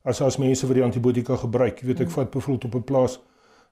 as 0.08 0.22
as 0.24 0.38
mense 0.40 0.64
vir 0.68 0.80
die 0.80 0.84
antibiotika 0.86 1.36
gebruik. 1.36 1.82
Jy 1.82 1.88
weet 1.90 2.06
ek 2.06 2.12
vat 2.14 2.30
bevoeld 2.32 2.66
op 2.66 2.76
'n 2.76 2.84
plaas 2.84 3.20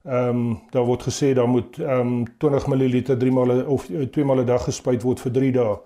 ehm 0.04 0.28
um, 0.28 0.58
daar 0.70 0.84
word 0.84 1.02
gesê 1.02 1.32
daar 1.34 1.48
moet 1.48 1.78
ehm 1.78 2.00
um, 2.00 2.26
20 2.38 2.66
ml 2.66 3.02
3 3.02 3.32
maal 3.32 3.64
of 3.66 3.86
2 3.86 4.10
uh, 4.16 4.24
maal 4.24 4.40
'n 4.42 4.46
dag 4.46 4.64
gespuit 4.64 5.02
word 5.02 5.20
vir 5.20 5.32
3 5.32 5.52
dae. 5.52 5.76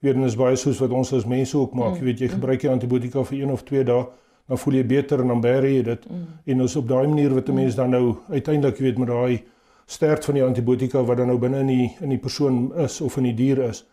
Weet 0.00 0.14
en 0.14 0.22
is 0.22 0.36
baie 0.36 0.56
soos 0.56 0.78
wat 0.78 0.90
ons 0.90 1.12
as 1.12 1.26
mense 1.26 1.58
ook 1.58 1.74
maak. 1.74 1.96
Jy 1.98 2.04
weet 2.04 2.20
jy 2.20 2.28
gebruik 2.28 2.62
jy 2.62 2.70
antibiotika 2.70 3.24
vir 3.24 3.38
1 3.38 3.52
of 3.52 3.64
2 3.64 3.84
dae 3.84 4.06
dan 4.48 4.58
voel 4.58 4.78
jy 4.78 4.86
beter 4.86 5.20
en 5.20 5.28
dan 5.34 5.40
bære 5.44 5.70
jy 5.74 5.82
dit. 5.84 6.08
Mm. 6.08 6.24
En 6.44 6.64
ons 6.64 6.76
op 6.80 6.88
daai 6.88 7.06
manier 7.06 7.34
wat 7.34 7.48
'n 7.48 7.54
mens 7.54 7.74
dan 7.74 7.90
nou 7.90 8.16
uiteindelik 8.28 8.78
weet 8.78 8.98
met 8.98 9.08
daai 9.08 9.42
sterk 9.86 10.24
van 10.24 10.34
die 10.34 10.44
antibiotika 10.44 11.04
wat 11.04 11.16
dan 11.16 11.26
nou 11.26 11.38
binne 11.38 11.58
in 11.58 11.66
die 11.66 11.96
in 12.00 12.08
die 12.08 12.18
persoon 12.18 12.72
is 12.76 13.00
of 13.00 13.16
in 13.16 13.22
die 13.22 13.34
dier 13.34 13.58
is, 13.58 13.86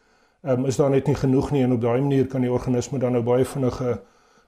um, 0.43 0.65
is 0.65 0.75
daar 0.75 0.89
net 0.89 1.07
nie 1.07 1.15
genoeg 1.15 1.51
nie 1.51 1.63
en 1.63 1.71
op 1.71 1.81
daai 1.81 2.01
manier 2.01 2.27
kan 2.27 2.41
die 2.41 2.51
organisme 2.51 2.99
dan 2.99 3.11
nou 3.11 3.23
baie 3.23 3.45
vinnige 3.45 4.01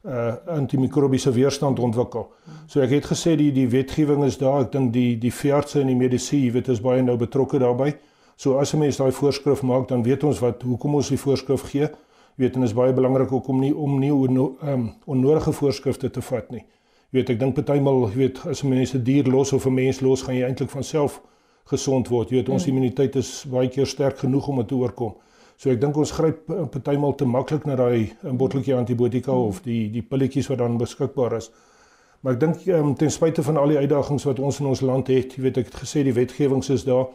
uh 0.06 0.36
antimikrobiese 0.46 1.32
weerstand 1.32 1.80
ontwikkel. 1.80 2.32
Mm. 2.46 2.54
So 2.68 2.82
ek 2.82 2.90
het 2.90 3.06
gesê 3.06 3.36
die 3.36 3.52
die 3.52 3.68
wetgewing 3.68 4.24
is 4.24 4.38
daar. 4.38 4.62
Ek 4.62 4.72
dink 4.72 4.94
die 4.94 5.18
die 5.18 5.34
veeartse 5.34 5.82
en 5.82 5.88
die 5.88 5.96
medisyne, 5.96 6.52
weet 6.52 6.68
is 6.68 6.82
baie 6.82 7.02
nou 7.02 7.18
betrokke 7.18 7.60
daarbey. 7.60 7.98
So 8.36 8.58
as 8.58 8.74
'n 8.74 8.80
mens 8.80 8.98
daai 8.98 9.12
voorskrif 9.12 9.62
maak, 9.62 9.88
dan 9.88 10.04
weet 10.04 10.24
ons 10.24 10.40
wat 10.40 10.62
hoekom 10.62 10.96
ons 10.96 11.10
die 11.10 11.18
voorskrif 11.18 11.62
gee 11.62 11.90
weet 12.38 12.56
en 12.56 12.64
is 12.64 12.74
baie 12.74 12.94
belangrik 12.94 13.32
ook 13.32 13.48
om 13.48 13.60
nie 13.60 13.76
om 13.76 14.00
nie 14.00 14.12
ehm 14.12 14.74
um, 14.74 14.94
onnodige 15.06 15.52
voorskrifte 15.52 16.10
te 16.10 16.22
vat 16.22 16.52
nie. 16.52 16.66
Jy 17.10 17.20
weet 17.20 17.30
ek 17.30 17.40
dink 17.40 17.56
partymal 17.56 18.10
jy 18.10 18.18
weet 18.18 18.42
as 18.46 18.64
'n 18.64 18.70
mens 18.70 18.94
'n 18.94 19.04
dier 19.04 19.28
los 19.28 19.54
of 19.54 19.66
'n 19.66 19.74
mens 19.74 20.02
los 20.02 20.22
gaan 20.22 20.36
jy 20.36 20.46
eintlik 20.46 20.70
van 20.70 20.84
self 20.84 21.22
gesond 21.66 22.08
word. 22.08 22.30
Jy 22.30 22.36
weet 22.36 22.50
ons 22.50 22.66
mm. 22.66 22.70
immuniteit 22.70 23.16
is 23.16 23.46
baie 23.50 23.70
keer 23.70 23.86
sterk 23.86 24.18
genoeg 24.18 24.48
om 24.48 24.56
dit 24.56 24.68
te 24.68 24.76
oorkom. 24.76 25.16
So 25.58 25.72
ek 25.74 25.82
dink 25.82 25.98
ons 25.98 26.12
gryp 26.12 26.50
eh, 26.50 26.66
partymal 26.70 27.16
te 27.16 27.26
maklik 27.26 27.66
na 27.66 27.76
daai 27.76 28.14
eh, 28.24 28.32
botteltjie 28.32 28.76
antibiotika 28.76 29.32
mm. 29.32 29.48
of 29.52 29.62
die 29.66 29.90
die 29.90 30.04
pilletjies 30.04 30.50
wat 30.52 30.58
dan 30.58 30.78
beskikbaar 30.78 31.38
is. 31.38 31.52
Maar 32.22 32.34
ek 32.34 32.40
dink 32.40 32.68
um, 32.68 32.96
ten 32.96 33.12
spyte 33.14 33.44
van 33.46 33.58
al 33.58 33.74
die 33.74 33.78
uitdagings 33.78 34.26
wat 34.26 34.40
ons 34.40 34.60
in 34.60 34.66
ons 34.66 34.82
land 34.82 35.08
het, 35.08 35.36
jy 35.38 35.42
weet 35.42 35.58
ek 35.58 35.72
het 35.72 35.80
gesê 35.84 36.04
die 36.04 36.14
wetgewings 36.14 36.70
is 36.74 36.86
daar. 36.86 37.08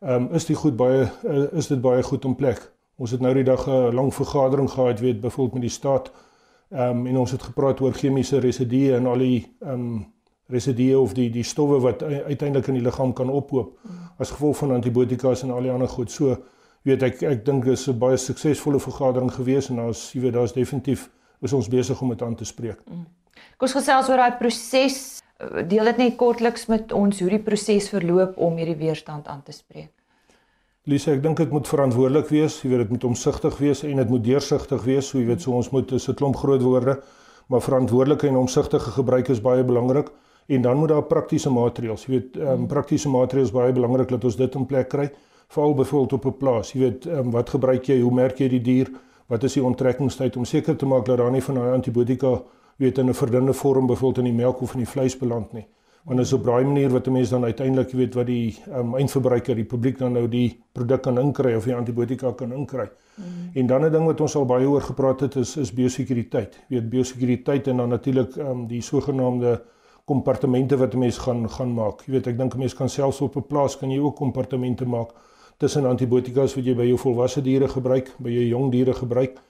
Ehm 0.00 0.28
um, 0.28 0.28
is 0.34 0.46
dit 0.46 0.56
goed 0.56 0.76
baie 0.76 1.06
uh, 1.06 1.46
is 1.58 1.68
dit 1.70 1.80
baie 1.80 2.02
goed 2.02 2.24
om 2.24 2.36
plek. 2.36 2.70
Ons 3.00 3.14
het 3.16 3.22
nou 3.24 3.32
die 3.34 3.44
dag 3.44 3.66
'n 3.66 3.94
lang 3.96 4.14
vergadering 4.14 4.70
gehad, 4.70 5.00
weet 5.00 5.20
byvoorbeeld 5.20 5.52
met 5.52 5.62
die 5.62 5.70
staat. 5.70 6.10
Ehm 6.70 6.98
um, 6.98 7.06
en 7.06 7.16
ons 7.16 7.30
het 7.30 7.42
gepraat 7.42 7.80
oor 7.80 7.92
chemiese 7.92 8.38
residue 8.38 8.94
en 8.94 9.06
al 9.06 9.18
die 9.18 9.56
ehm 9.60 9.72
um, 9.72 10.12
residue 10.46 10.98
of 10.98 11.12
die 11.12 11.30
die 11.30 11.42
stowwe 11.42 11.80
wat 11.80 12.02
uiteindelik 12.02 12.66
in 12.66 12.74
die 12.74 12.82
liggaam 12.82 13.12
kan 13.12 13.30
ophoop 13.30 13.78
as 14.18 14.30
gevolg 14.30 14.56
van 14.56 14.70
antibiotikas 14.70 15.42
en 15.42 15.50
al 15.50 15.62
die 15.62 15.70
ander 15.70 15.88
goed. 15.88 16.10
So 16.10 16.36
weet 16.82 17.02
ek 17.02 17.22
ek 17.22 17.44
dink 17.44 17.64
dis 17.64 17.88
'n 17.88 17.98
baie 17.98 18.16
suksesvolle 18.16 18.80
vergadering 18.80 19.32
gewees 19.32 19.70
en 19.70 19.76
daar's 19.76 20.12
jy 20.12 20.20
weet 20.20 20.32
daar's 20.32 20.52
definitief 20.52 21.10
is 21.40 21.52
ons 21.52 21.68
besig 21.68 22.00
om 22.02 22.08
dit 22.08 22.22
aan 22.22 22.34
te 22.34 22.44
spreek. 22.44 22.78
Mm. 22.90 23.06
Kom 23.56 23.68
ons 23.68 23.72
gesels 23.72 24.08
oor 24.08 24.16
daai 24.16 24.36
proses. 24.38 25.22
Deel 25.68 25.84
dit 25.84 25.96
net 25.96 26.16
kortliks 26.16 26.66
met 26.66 26.92
ons 26.92 27.20
hoe 27.20 27.30
die 27.30 27.42
proses 27.42 27.88
verloop 27.88 28.36
om 28.36 28.56
hierdie 28.56 28.76
weerstand 28.76 29.26
aan 29.26 29.42
te 29.42 29.52
spreek. 29.52 29.99
Lise, 30.88 31.10
ek 31.12 31.18
dink 31.20 31.36
dit 31.36 31.50
moet 31.52 31.68
verantwoordelik 31.68 32.30
wees. 32.32 32.54
Jy 32.64 32.70
weet 32.70 32.78
dit 32.86 32.92
moet 32.94 33.02
omsigtig 33.04 33.56
wees 33.60 33.82
en 33.84 33.98
dit 34.00 34.08
moet 34.08 34.22
deursigtig 34.24 34.84
wees. 34.86 35.10
So 35.10 35.18
jy 35.18 35.26
weet 35.28 35.42
so 35.44 35.52
ons 35.52 35.68
moet 35.74 35.88
dis 35.90 36.08
'n 36.08 36.14
klomp 36.16 36.36
groot 36.40 36.62
woorde, 36.62 36.94
maar 37.48 37.60
verantwoordelike 37.60 38.26
en 38.28 38.36
omsigtige 38.36 38.90
gebruik 38.90 39.28
is 39.28 39.42
baie 39.42 39.62
belangrik 39.62 40.08
en 40.48 40.62
dan 40.62 40.76
moet 40.76 40.88
daar 40.88 41.02
praktiese 41.02 41.50
maatreëls. 41.50 42.06
Jy 42.06 42.10
weet, 42.12 42.36
ehm 42.36 42.62
um, 42.62 42.66
praktiese 42.66 43.08
maatreëls 43.08 43.52
baie 43.52 43.72
belangrik 43.72 44.08
dat 44.08 44.24
ons 44.24 44.36
dit 44.36 44.54
in 44.54 44.66
plek 44.66 44.88
kry. 44.88 45.10
Veral 45.48 45.74
byvoorbeeld 45.74 46.12
op 46.12 46.24
'n 46.24 46.36
plaas. 46.38 46.72
Jy 46.72 46.80
weet, 46.80 47.06
ehm 47.06 47.18
um, 47.18 47.30
wat 47.30 47.50
gebruik 47.50 47.84
jy? 47.84 48.00
Hoe 48.00 48.14
merk 48.14 48.38
jy 48.38 48.48
die 48.48 48.62
dier? 48.62 48.90
Wat 49.28 49.44
is 49.44 49.52
die 49.52 49.62
onttrekkingstyd 49.62 50.36
om 50.36 50.44
seker 50.44 50.76
te 50.76 50.86
maak 50.86 51.04
dat 51.04 51.18
daar 51.18 51.30
nie 51.30 51.42
van 51.42 51.54
daai 51.54 51.72
antibiotika 51.72 52.42
weet 52.76 52.98
in 52.98 53.08
'n 53.08 53.14
verdunne 53.14 53.52
vorm 53.52 53.86
byvoorbeeld 53.86 54.18
in 54.18 54.34
die 54.34 54.42
melk 54.44 54.62
of 54.62 54.72
in 54.72 54.78
die 54.78 54.88
vleis 54.88 55.18
beland 55.18 55.52
nie 55.52 55.66
want 56.04 56.20
is 56.20 56.32
op 56.32 56.44
daai 56.44 56.64
manier 56.64 56.90
wat 56.90 57.06
'n 57.06 57.12
mens 57.12 57.28
dan 57.28 57.44
uiteindelik 57.44 57.90
weet 57.92 58.14
wat 58.14 58.26
die 58.26 58.56
um, 58.74 58.94
eindverbruiker, 58.96 59.54
die 59.54 59.64
publiek 59.64 59.98
dan 59.98 60.12
nou 60.12 60.28
die 60.28 60.62
produk 60.72 61.02
kan 61.02 61.18
inkry 61.18 61.54
of 61.54 61.64
die 61.64 61.74
antibiotika 61.74 62.32
kan 62.32 62.52
inkry. 62.52 62.88
Mm. 63.14 63.24
En 63.54 63.66
dan 63.66 63.84
'n 63.84 63.92
ding 63.92 64.06
wat 64.06 64.20
ons 64.20 64.36
al 64.36 64.44
baie 64.44 64.68
oor 64.68 64.80
gepraat 64.80 65.20
het 65.20 65.36
is 65.36 65.56
is 65.56 65.72
biosekuriteit. 65.72 66.60
Weet 66.68 66.88
biosekuriteit 66.88 67.66
en 67.66 67.76
dan 67.76 67.88
natuurlik 67.88 68.36
um, 68.36 68.66
die 68.66 68.80
sogenaamde 68.80 69.62
kompartemente 70.04 70.76
wat 70.76 70.94
'n 70.94 70.98
mens 70.98 71.18
gaan 71.18 71.50
gaan 71.50 71.74
maak. 71.74 72.02
Jy 72.06 72.12
weet 72.12 72.26
ek 72.26 72.38
dink 72.38 72.54
'n 72.54 72.58
mens 72.58 72.74
kan 72.74 72.88
selfs 72.88 73.20
op 73.20 73.36
'n 73.36 73.46
plaas 73.46 73.78
kan 73.78 73.90
jy 73.90 73.98
ook 73.98 74.16
kompartemente 74.16 74.86
maak 74.86 75.10
tussen 75.56 75.86
antibiotikas 75.86 76.54
wat 76.54 76.64
jy 76.64 76.74
by 76.74 76.86
jou 76.86 76.98
volwasse 76.98 77.42
diere 77.42 77.68
gebruik, 77.68 78.14
by 78.18 78.30
jou 78.30 78.44
jong 78.44 78.70
diere 78.70 78.92
gebruik 78.92 79.40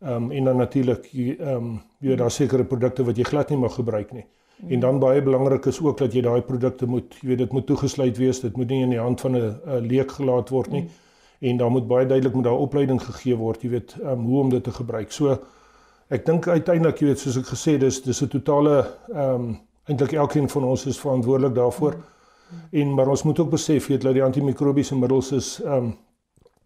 Ehm 0.00 0.12
um, 0.24 0.30
en 0.30 0.44
dan 0.44 0.56
natuurlik 0.56 1.08
ehm 1.12 1.48
um, 1.48 1.82
jy 1.98 2.08
weet 2.08 2.18
daar 2.18 2.30
sekere 2.30 2.64
produkte 2.64 3.04
wat 3.04 3.16
jy 3.16 3.22
glad 3.24 3.48
nie 3.48 3.58
mag 3.58 3.74
gebruik 3.74 4.12
nie. 4.12 4.22
Mm. 4.22 4.45
En 4.68 4.80
dan 4.80 4.98
baie 4.98 5.22
belangrik 5.22 5.64
is 5.64 5.80
ook 5.80 5.98
dat 5.98 6.12
jy 6.12 6.22
daai 6.24 6.40
produkte 6.40 6.86
moet 6.88 7.14
jy 7.20 7.28
weet 7.28 7.38
dit 7.38 7.52
moet 7.52 7.66
toegesluit 7.66 8.16
wees. 8.16 8.40
Dit 8.40 8.56
moet 8.56 8.68
nie 8.72 8.82
in 8.82 8.94
die 8.94 9.00
hand 9.00 9.20
van 9.20 9.36
'n 9.36 9.84
leek 9.84 10.12
gelaat 10.12 10.48
word 10.48 10.70
nie. 10.70 10.82
Mm. 10.82 10.90
En 11.38 11.56
dan 11.56 11.72
moet 11.72 11.86
baie 11.86 12.06
duidelik 12.06 12.34
met 12.34 12.44
daai 12.44 12.56
opleiding 12.56 13.02
gegee 13.02 13.36
word, 13.36 13.62
jy 13.62 13.68
weet, 13.68 13.96
um, 14.02 14.24
hoe 14.24 14.40
om 14.40 14.50
dit 14.50 14.64
te 14.64 14.72
gebruik. 14.72 15.12
So 15.12 15.38
ek 16.08 16.26
dink 16.26 16.48
uiteindelik 16.48 16.98
jy 16.98 17.06
weet 17.06 17.18
soos 17.18 17.36
ek 17.36 17.46
gesê 17.46 17.78
dis 17.78 18.02
dis 18.02 18.22
'n 18.22 18.28
totale 18.28 18.86
ehm 19.12 19.34
um, 19.34 19.60
eintlik 19.86 20.12
elkeen 20.12 20.48
van 20.48 20.64
ons 20.64 20.86
is 20.86 20.98
verantwoordelik 20.98 21.54
daarvoor. 21.54 21.94
Mm. 21.94 22.80
En 22.80 22.94
maar 22.94 23.08
ons 23.08 23.22
moet 23.22 23.38
ook 23.38 23.50
besef 23.50 23.86
jy 23.86 23.92
weet 23.92 24.02
dat 24.02 24.14
die 24.14 24.24
antimikrobiese 24.24 24.96
middels 24.96 25.32
is 25.32 25.60
ehm 25.62 25.72
um, 25.72 25.96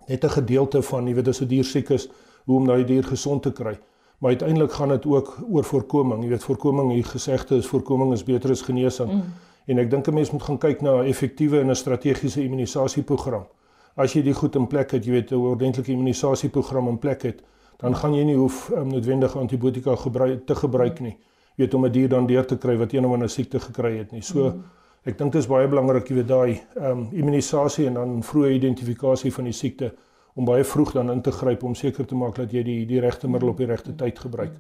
net 0.07 0.25
'n 0.25 0.29
gedeelte 0.29 0.83
van 0.83 1.07
jy 1.07 1.15
weet 1.15 1.29
as 1.29 1.41
'n 1.41 1.47
dier 1.47 1.65
siek 1.65 1.91
is 1.91 2.09
hoe 2.45 2.57
om 2.57 2.67
daai 2.67 2.85
dier 2.85 3.05
gesond 3.05 3.43
te 3.43 3.53
kry. 3.53 3.79
Maar 4.21 4.31
uiteindelik 4.31 4.73
gaan 4.73 4.89
dit 4.89 5.07
ook 5.07 5.39
oor 5.50 5.65
voorkoming. 5.65 6.23
Jy 6.23 6.29
weet 6.29 6.45
voorkoming, 6.45 6.93
hier 6.93 7.05
gesegde 7.05 7.57
is 7.57 7.67
voorkoming 7.67 8.12
is 8.12 8.25
beter 8.25 8.50
as 8.50 8.62
genesing. 8.62 9.12
Mm. 9.12 9.23
En 9.65 9.79
ek 9.79 9.91
dink 9.91 10.09
'n 10.09 10.15
mens 10.15 10.31
moet 10.31 10.43
gaan 10.43 10.59
kyk 10.59 10.81
na 10.81 11.00
'n 11.00 11.07
effektiewe 11.07 11.61
en 11.61 11.71
'n 11.71 11.75
strategiese 11.75 12.43
immunisasieprogram. 12.43 13.47
As 13.95 14.12
jy 14.12 14.23
dit 14.23 14.37
goed 14.37 14.55
in 14.55 14.67
plek 14.67 14.91
het, 14.91 15.05
jy 15.05 15.11
weet 15.12 15.31
'n 15.31 15.35
ordentlike 15.35 15.93
immunisasieprogram 15.93 16.89
in 16.89 16.99
plek 16.99 17.23
het, 17.23 17.43
dan 17.77 17.97
gaan 17.97 18.15
jy 18.15 18.25
nie 18.25 18.37
hoef 18.37 18.71
um, 18.71 18.89
noodwendig 18.89 19.37
antibiotika 19.37 19.97
gebruik 19.97 20.47
te 20.47 20.55
gebruik 20.55 21.00
nie. 21.00 21.17
Jy 21.57 21.65
weet 21.65 21.75
om 21.75 21.85
'n 21.85 21.93
dier 21.93 22.09
dan 22.09 22.27
deur 22.27 22.47
te 22.47 22.59
kry 22.59 22.77
wat 22.77 22.93
een 22.93 23.07
of 23.07 23.12
ander 23.12 23.29
siekte 23.29 23.61
gekry 23.61 23.97
het 23.97 24.12
nie. 24.12 24.23
So 24.23 24.45
mm. 24.45 24.65
ek 25.05 25.19
dink 25.19 25.33
dit 25.33 25.41
is 25.41 25.49
baie 25.49 25.69
belangrik 25.69 26.09
jy 26.09 26.15
weet 26.15 26.29
daai 26.29 26.61
ehm 26.77 26.91
um, 26.91 27.09
immunisasie 27.12 27.87
en 27.87 27.95
dan 27.95 28.23
vroeë 28.23 28.50
identifikasie 28.50 29.33
van 29.33 29.45
die 29.45 29.53
siekte 29.53 29.95
om 30.35 30.45
baie 30.45 30.65
vroeg 30.65 30.93
dan 30.93 31.11
in 31.11 31.23
te 31.23 31.33
gryp 31.33 31.63
om 31.63 31.75
seker 31.75 32.07
te 32.07 32.15
maak 32.15 32.37
dat 32.37 32.53
jy 32.53 32.63
die 32.63 32.87
die 32.87 33.01
regte 33.01 33.29
middel 33.29 33.49
op 33.49 33.57
die 33.57 33.67
regte 33.67 33.95
tyd 33.95 34.19
gebruik. 34.19 34.57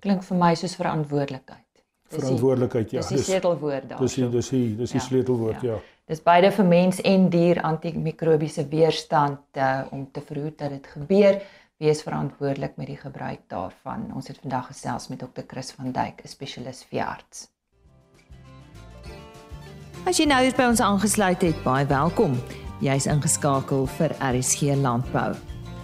Klink 0.00 0.24
vir 0.24 0.36
my 0.40 0.54
soos 0.56 0.74
verantwoordelikheid. 0.80 1.66
Verantwoordelikheid, 2.10 2.90
ja. 2.90 3.00
Dis 3.00 3.08
die 3.08 3.24
sleutelwoord 3.28 3.88
daar. 3.88 4.00
Dis 4.00 4.14
die 4.18 4.28
dis 4.30 4.48
die 4.48 4.76
dis 4.76 4.94
die 4.96 5.00
ja, 5.00 5.06
sleutelwoord, 5.06 5.62
ja. 5.62 5.76
ja. 5.76 5.98
Dis 6.10 6.22
beide 6.26 6.50
vir 6.50 6.66
mens 6.66 6.98
en 7.06 7.28
dier 7.30 7.60
antimikrobiese 7.62 8.64
weerstand 8.68 9.60
uh, 9.62 9.82
om 9.94 10.08
te 10.10 10.22
verhoed 10.26 10.58
dat 10.58 10.74
dit 10.74 10.86
gebeur. 10.96 11.38
Wees 11.80 12.02
verantwoordelik 12.02 12.74
met 12.76 12.90
die 12.90 12.98
gebruik 12.98 13.46
daarvan. 13.48 14.10
Ons 14.14 14.28
het 14.28 14.40
vandag 14.42 14.66
gesels 14.72 15.08
met 15.08 15.22
Dr. 15.22 15.46
Chris 15.46 15.70
van 15.72 15.92
Duyk, 15.92 16.24
'n 16.24 16.28
spesialis 16.28 16.84
veearts. 16.90 17.48
As 20.04 20.18
jy 20.18 20.26
nou 20.26 20.42
hier 20.42 20.56
by 20.56 20.66
ons 20.72 20.80
aangesluit 20.80 21.42
het, 21.42 21.62
baie 21.62 21.86
welkom. 21.86 22.36
Jy's 22.80 23.04
ingeskakel 23.12 23.82
vir 23.98 24.14
RSG 24.24 24.72
Landbou. 24.80 25.34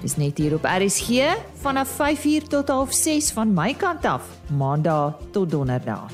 Dis 0.00 0.14
net 0.16 0.38
hier 0.40 0.54
op 0.56 0.64
RSG 0.64 1.26
vanaf 1.60 1.90
5uur 1.98 2.46
tot 2.48 2.70
6 2.72 3.34
van 3.36 3.52
my 3.52 3.74
kant 3.76 4.06
af, 4.08 4.24
Maandag 4.48 5.18
tot 5.34 5.50
Donderdag. 5.52 6.08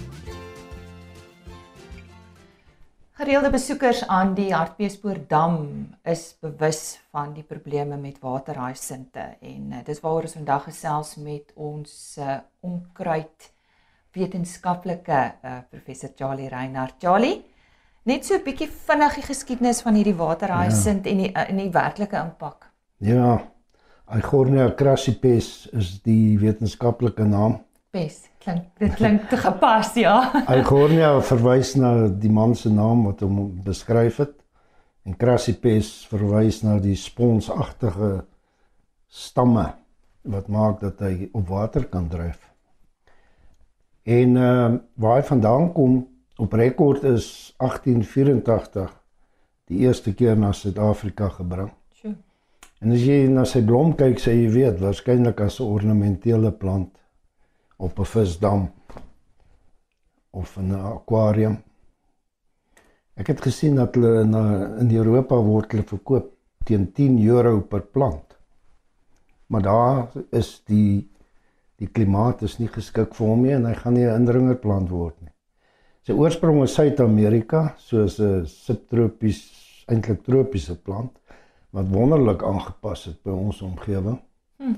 Gereelde 3.15 3.53
besoekers 3.55 4.03
aan 4.11 4.35
die 4.35 4.49
Hartbeespoortdam 4.51 5.61
is 6.03 6.35
bewus 6.43 6.99
van 7.15 7.31
die 7.37 7.47
probleme 7.47 7.97
met 7.97 8.19
waterhaaisinte 8.19 9.37
en 9.39 9.71
uh, 9.71 9.85
dis 9.87 10.03
waaroor 10.03 10.27
ons 10.27 10.35
vandag 10.41 10.67
gesels 10.67 11.15
met 11.23 11.55
ons 11.55 12.19
uh, 12.19 12.41
onkruid 12.61 13.53
wetenskaplike 14.19 15.23
uh, 15.45 15.61
professor 15.71 16.11
Charlie 16.17 16.51
Reinhardt. 16.51 16.99
Charlie, 16.99 17.45
Net 18.03 18.27
so 18.27 18.35
'n 18.35 18.43
bietjie 18.43 18.67
vinnig 18.67 19.15
die 19.15 19.23
geskiedenis 19.23 19.83
van 19.83 19.95
hierdie 19.95 20.17
waterhaai 20.19 20.71
ja. 20.71 20.75
sint 20.75 21.07
en 21.07 21.19
die 21.23 21.31
en 21.33 21.57
die 21.57 21.71
werklike 21.71 22.19
impak. 22.19 22.67
Ja. 22.99 23.43
Aigornia 24.07 24.71
crassipes 24.75 25.69
is 25.73 26.03
die 26.03 26.39
wetenskaplike 26.39 27.25
naam. 27.25 27.61
Pes. 27.91 28.29
Klink 28.43 28.65
dit 28.79 28.95
klink 28.95 29.29
te 29.31 29.37
gepas, 29.37 29.95
ja. 29.95 30.17
Aigornia 30.55 31.21
verwys 31.23 31.77
na 31.79 32.09
die 32.09 32.31
man 32.31 32.57
se 32.59 32.71
naam 32.71 33.05
wat 33.07 33.21
hom 33.21 33.63
beskryf 33.63 34.19
het. 34.19 34.35
En 35.07 35.17
crassipes 35.17 36.07
verwys 36.11 36.63
na 36.63 36.79
die 36.83 36.97
sponsagtige 36.97 38.25
stamme 39.09 39.73
wat 40.23 40.49
maak 40.49 40.81
dat 40.81 40.99
hy 41.01 41.29
op 41.33 41.49
water 41.49 41.87
kan 41.87 42.09
dryf. 42.09 42.41
En 44.03 44.37
ehm 44.37 44.75
uh, 44.75 44.81
waar 44.95 45.21
hy 45.21 45.23
vandaan 45.23 45.73
kom 45.73 46.12
op 46.43 46.53
rekord 46.59 47.05
is 47.07 47.55
1884 47.63 48.91
die 49.71 49.85
eerste 49.87 50.13
keer 50.15 50.37
na 50.37 50.51
Suid-Afrika 50.53 51.29
gebring. 51.39 51.71
Sjoe. 51.95 52.17
En 52.83 52.95
as 52.95 53.05
jy 53.07 53.29
na 53.31 53.45
sy 53.47 53.63
blom 53.63 53.95
kyk, 53.99 54.19
sê 54.19 54.35
jy 54.35 54.49
weet 54.51 54.81
waarskynlik 54.83 55.41
as 55.45 55.61
'n 55.61 55.71
ornamentele 55.71 56.51
plant 56.51 56.91
op 57.79 57.99
'n 57.99 58.11
visdam 58.15 58.71
of 60.31 60.59
'n 60.59 60.75
akwarium. 60.75 61.57
Ek 63.15 63.27
het 63.27 63.41
gesien 63.41 63.77
dat 63.77 63.95
hulle 63.95 64.23
in 64.23 64.35
in 64.81 64.97
Europa 64.97 65.37
word 65.37 65.73
hulle 65.73 65.85
verkoop 65.85 66.33
teen 66.65 66.93
10 66.93 67.19
euro 67.27 67.61
per 67.61 67.83
plant. 67.83 68.37
Maar 69.47 69.63
daar 69.63 70.09
is 70.31 70.63
die 70.67 71.09
die 71.77 71.89
klimaat 71.89 72.43
is 72.43 72.59
nie 72.59 72.69
geskik 72.69 73.15
vir 73.15 73.27
hom 73.27 73.43
nie 73.43 73.55
en 73.55 73.65
hy 73.65 73.75
gaan 73.75 73.95
nie 73.95 74.07
'n 74.07 74.21
indringerplant 74.21 74.91
word 74.91 75.21
nie. 75.21 75.32
Sy 76.03 76.17
oorsprong 76.19 76.65
is 76.65 76.73
Suid-Amerika, 76.75 77.77
soos 77.79 78.17
'n 78.19 78.47
subtropies, 78.47 79.39
eintlik 79.87 80.25
tropiese 80.27 80.75
plant 80.75 81.13
wat 81.71 81.87
wonderlik 81.87 82.43
aangepas 82.43 83.05
het 83.07 83.23
by 83.23 83.31
ons 83.31 83.63
omgewing. 83.63 84.19
Hm. 84.59 84.75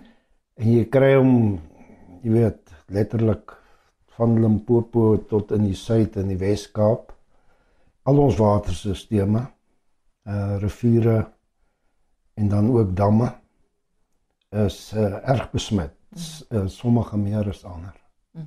En 0.61 0.69
jy 0.69 0.85
kry 0.85 1.15
hom 1.17 1.61
jy 2.23 2.31
weet 2.31 2.75
letterlik 2.93 3.57
van 4.17 4.37
Limpopo 4.41 5.17
tot 5.31 5.51
in 5.57 5.65
die 5.65 5.75
suid 5.75 6.17
en 6.17 6.29
die 6.29 6.37
Wes-Kaap. 6.37 7.13
Al 8.05 8.21
ons 8.21 8.37
waterstelsels, 8.37 9.49
uh 10.29 10.59
riviere 10.61 11.33
en 12.37 12.49
dan 12.49 12.69
ook 12.69 12.95
damme 12.97 13.33
is 14.53 14.93
uh, 14.93 15.29
erg 15.29 15.51
besmet. 15.51 15.97
Uh, 16.53 16.67
sommige 16.69 17.17
meer 17.17 17.49
as 17.49 17.65
ander. 17.65 17.97
Hm. 18.33 18.47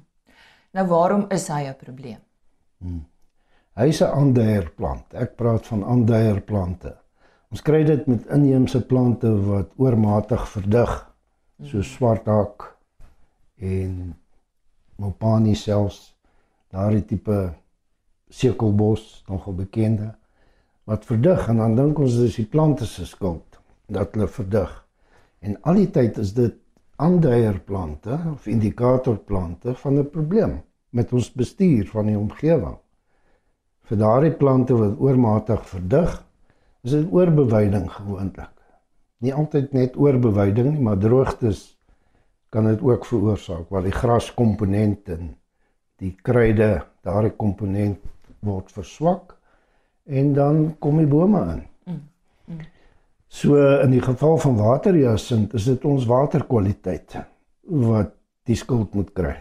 Nou 0.73 0.87
waarom 0.87 1.25
is 1.29 1.47
hy 1.47 1.65
'n 1.65 1.75
probleem? 1.75 2.26
Hmm. 2.77 3.05
Hy's 3.77 4.01
'n 4.01 4.13
aanduierplant. 4.19 5.13
Ek 5.13 5.35
praat 5.35 5.67
van 5.67 5.83
aanduierplante. 5.85 6.97
Ons 7.51 7.61
kry 7.61 7.83
dit 7.83 8.07
met 8.07 8.25
inheemse 8.27 8.85
plante 8.85 9.29
wat 9.45 9.69
oormatig 9.77 10.49
verdig, 10.49 11.13
so 11.63 11.81
swarthak 11.81 12.77
en 13.57 14.15
mopani 14.95 15.55
selfs 15.55 16.17
daardie 16.73 17.05
tipe 17.05 17.53
sekelbos 18.29 19.23
nogal 19.27 19.53
bekende 19.53 20.11
wat 20.83 21.05
verdig 21.05 21.47
en 21.47 21.61
dan 21.63 21.75
dink 21.75 21.99
ons 21.99 22.19
dis 22.19 22.35
die 22.35 22.45
plante 22.45 22.85
se 22.85 23.05
skuld 23.05 23.59
dat 23.87 24.13
hulle 24.15 24.27
verdig. 24.27 24.71
En 25.39 25.57
al 25.61 25.81
die 25.81 25.89
tyd 25.91 26.17
is 26.17 26.33
dit 26.33 26.55
aanduierplante 26.97 28.19
of 28.33 28.47
indikatorplante 28.47 29.75
van 29.75 29.99
'n 29.99 30.09
probleem 30.09 30.61
met 30.97 31.13
ons 31.13 31.29
bestuur 31.37 31.87
van 31.93 32.09
die 32.09 32.17
omgewing. 32.17 32.77
Vir 33.87 34.01
daardie 34.01 34.33
plante 34.35 34.75
wat 34.75 34.99
oormatig 34.99 35.63
verdig, 35.69 36.15
is 36.83 36.95
dit 36.97 37.11
oorbeweiding 37.13 37.87
gewoonlik. 37.91 38.53
Nie 39.23 39.33
altyd 39.33 39.73
net 39.73 39.97
oorbeweiding 39.97 40.73
nie, 40.73 40.83
maar 40.83 40.99
droogtes 41.01 41.77
kan 42.53 42.67
dit 42.69 42.81
ook 42.81 43.05
veroorsaak 43.05 43.71
waar 43.73 43.83
die 43.83 43.95
graskomponent 43.95 45.09
en 45.13 45.33
die 46.01 46.13
kruide, 46.23 46.83
daardie 47.03 47.33
komponent 47.35 48.03
word 48.45 48.69
verswak 48.71 49.33
en 50.07 50.33
dan 50.37 50.61
kom 50.79 51.01
die 51.01 51.09
bome 51.09 51.41
in. 51.53 51.63
Mm, 51.87 52.03
mm. 52.45 52.61
So 53.27 53.57
in 53.81 53.91
die 53.91 54.03
geval 54.03 54.37
van 54.39 54.55
waterjasint 54.61 55.53
is 55.57 55.67
dit 55.67 55.85
ons 55.85 56.05
waterkwaliteit 56.07 57.17
wat 57.67 58.13
die 58.47 58.55
skuld 58.55 58.93
moet 58.95 59.11
kry. 59.17 59.35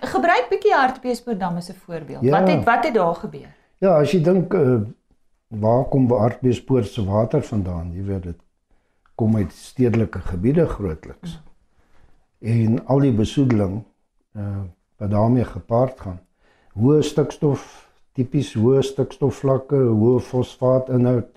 Gebruik 0.00 0.48
bietjie 0.50 0.74
hartbeespoortdam 0.74 1.56
as 1.56 1.70
'n 1.70 1.78
voorbeeld. 1.86 2.22
Ja. 2.22 2.30
Wat 2.40 2.48
het 2.48 2.64
wat 2.64 2.84
het 2.84 2.94
daar 2.94 3.14
gebeur? 3.14 3.54
Ja, 3.78 4.00
as 4.00 4.12
jy 4.12 4.22
dink 4.22 4.54
uh, 4.54 4.80
waar 5.48 5.84
kom 5.84 6.10
hartbeespoort 6.10 6.86
se 6.86 7.04
water 7.04 7.42
vandaan? 7.42 7.92
Jy 7.92 8.04
weet 8.04 8.22
dit 8.22 8.40
kom 9.14 9.36
uit 9.36 9.52
stedelike 9.52 10.18
gebiede 10.18 10.66
grootliks. 10.66 11.40
Hmm. 12.38 12.50
En 12.50 12.86
al 12.86 12.98
die 13.00 13.12
besoedeling 13.12 13.82
uh 14.36 14.62
wat 14.96 15.10
daarmee 15.10 15.44
gepaard 15.44 16.00
gaan. 16.00 16.20
Hoë 16.78 17.02
stikstof, 17.02 17.62
tipies 18.14 18.52
hoë 18.54 18.82
stikstofvlakke, 18.86 19.76
hoë 19.76 20.20
fosfaatinhoud 20.22 21.32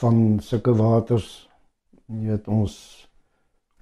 van 0.00 0.38
sulke 0.40 0.72
waters. 0.74 1.50
Jy 2.06 2.30
weet 2.30 2.48
ons 2.48 2.76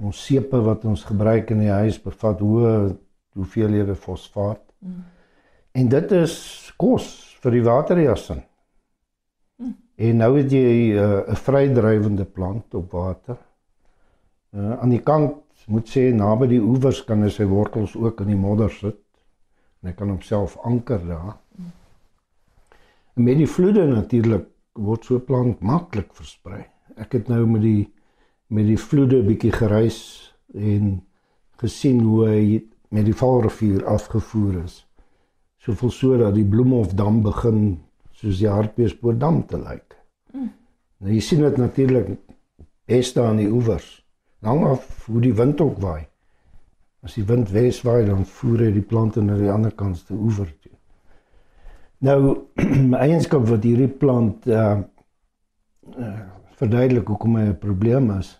ons 0.02 0.24
seepe 0.26 0.58
wat 0.66 0.84
ons 0.84 1.04
gebruik 1.06 1.52
in 1.54 1.62
die 1.62 1.70
huis 1.70 2.00
bevat 2.02 2.42
hoë 2.42 2.96
hoeveelhede 3.34 3.94
fosfaat. 3.94 4.62
Mm. 4.78 5.04
En 5.72 5.88
dit 5.88 6.12
is 6.12 6.34
kos 6.76 7.06
vir 7.42 7.58
die 7.58 7.64
waterjassen. 7.66 8.42
Mm. 9.58 9.76
En 9.94 10.16
nou 10.22 10.30
het 10.38 10.52
jy 10.52 10.94
'n 10.94 10.98
uh, 10.98 11.34
vrydrywende 11.34 12.24
plant 12.24 12.74
op 12.74 12.90
water. 12.92 13.38
Uh, 14.54 14.78
aan 14.80 14.90
die 14.90 15.02
kant 15.02 15.42
moet 15.66 15.88
sê 15.88 16.12
naby 16.12 16.46
die 16.46 16.60
oewers 16.62 17.04
kan 17.04 17.22
hy 17.22 17.30
sy 17.32 17.46
wortels 17.48 17.96
ook 17.96 18.20
in 18.20 18.34
die 18.34 18.40
modder 18.40 18.70
sit 18.70 19.00
en 19.80 19.88
hy 19.90 19.94
kan 19.96 20.08
homself 20.08 20.58
anker 20.64 21.00
daar. 21.06 21.36
En 23.14 23.22
met 23.22 23.38
die 23.38 23.48
vloede 23.48 23.86
natuurlik 23.86 24.46
word 24.72 25.04
so 25.04 25.14
'n 25.14 25.24
plant 25.24 25.60
maklik 25.60 26.14
versprei. 26.14 26.66
Ek 26.96 27.12
het 27.12 27.28
nou 27.28 27.46
met 27.46 27.62
die 27.62 27.92
met 28.48 28.66
die 28.66 28.78
vloede 28.78 29.22
bietjie 29.22 29.52
gereis 29.52 30.30
en 30.54 31.02
gesien 31.56 32.00
hoe 32.00 32.28
hy 32.28 32.64
met 32.94 33.08
die 33.08 33.16
Vaalrivier 33.16 33.82
afgevoer 33.90 34.60
is. 34.62 34.78
Soveel 35.58 35.90
so 35.90 36.16
dat 36.20 36.36
die 36.36 36.46
Bloemhofdam 36.46 37.22
begin 37.24 37.60
soos 38.14 38.38
die 38.38 38.50
Hartbeespoortdam 38.50 39.42
te 39.50 39.58
lyk. 39.58 39.96
Mm. 40.32 40.50
Nou 41.02 41.12
jy 41.12 41.22
sien 41.24 41.42
dit 41.42 41.56
natuurlik 41.58 42.12
beste 42.86 43.22
aan 43.24 43.40
die 43.42 43.50
oewers. 43.50 43.88
Hang 44.44 44.62
af 44.68 45.06
hoe 45.08 45.22
die 45.24 45.34
wind 45.34 45.60
ook 45.64 45.80
waai. 45.82 46.04
As 47.04 47.16
die 47.18 47.24
wind 47.28 47.50
wes 47.52 47.80
waai, 47.84 48.04
dan 48.06 48.24
voer 48.28 48.66
hy 48.66 48.70
die 48.76 48.84
plante 48.84 49.24
na 49.24 49.36
die 49.40 49.50
ander 49.52 49.74
kant 49.76 49.98
se 49.98 50.14
oewer 50.14 50.52
toe. 50.62 50.72
Nou, 52.04 52.20
'n 52.60 52.94
eienskap 52.94 53.48
wat 53.48 53.64
hierdie 53.64 53.90
plant 53.90 54.46
uh 54.46 54.78
uh 55.98 56.14
verduidelik 56.54 57.08
hoekom 57.10 57.36
hy 57.36 57.48
'n 57.50 57.58
probleem 57.58 58.10
is, 58.18 58.36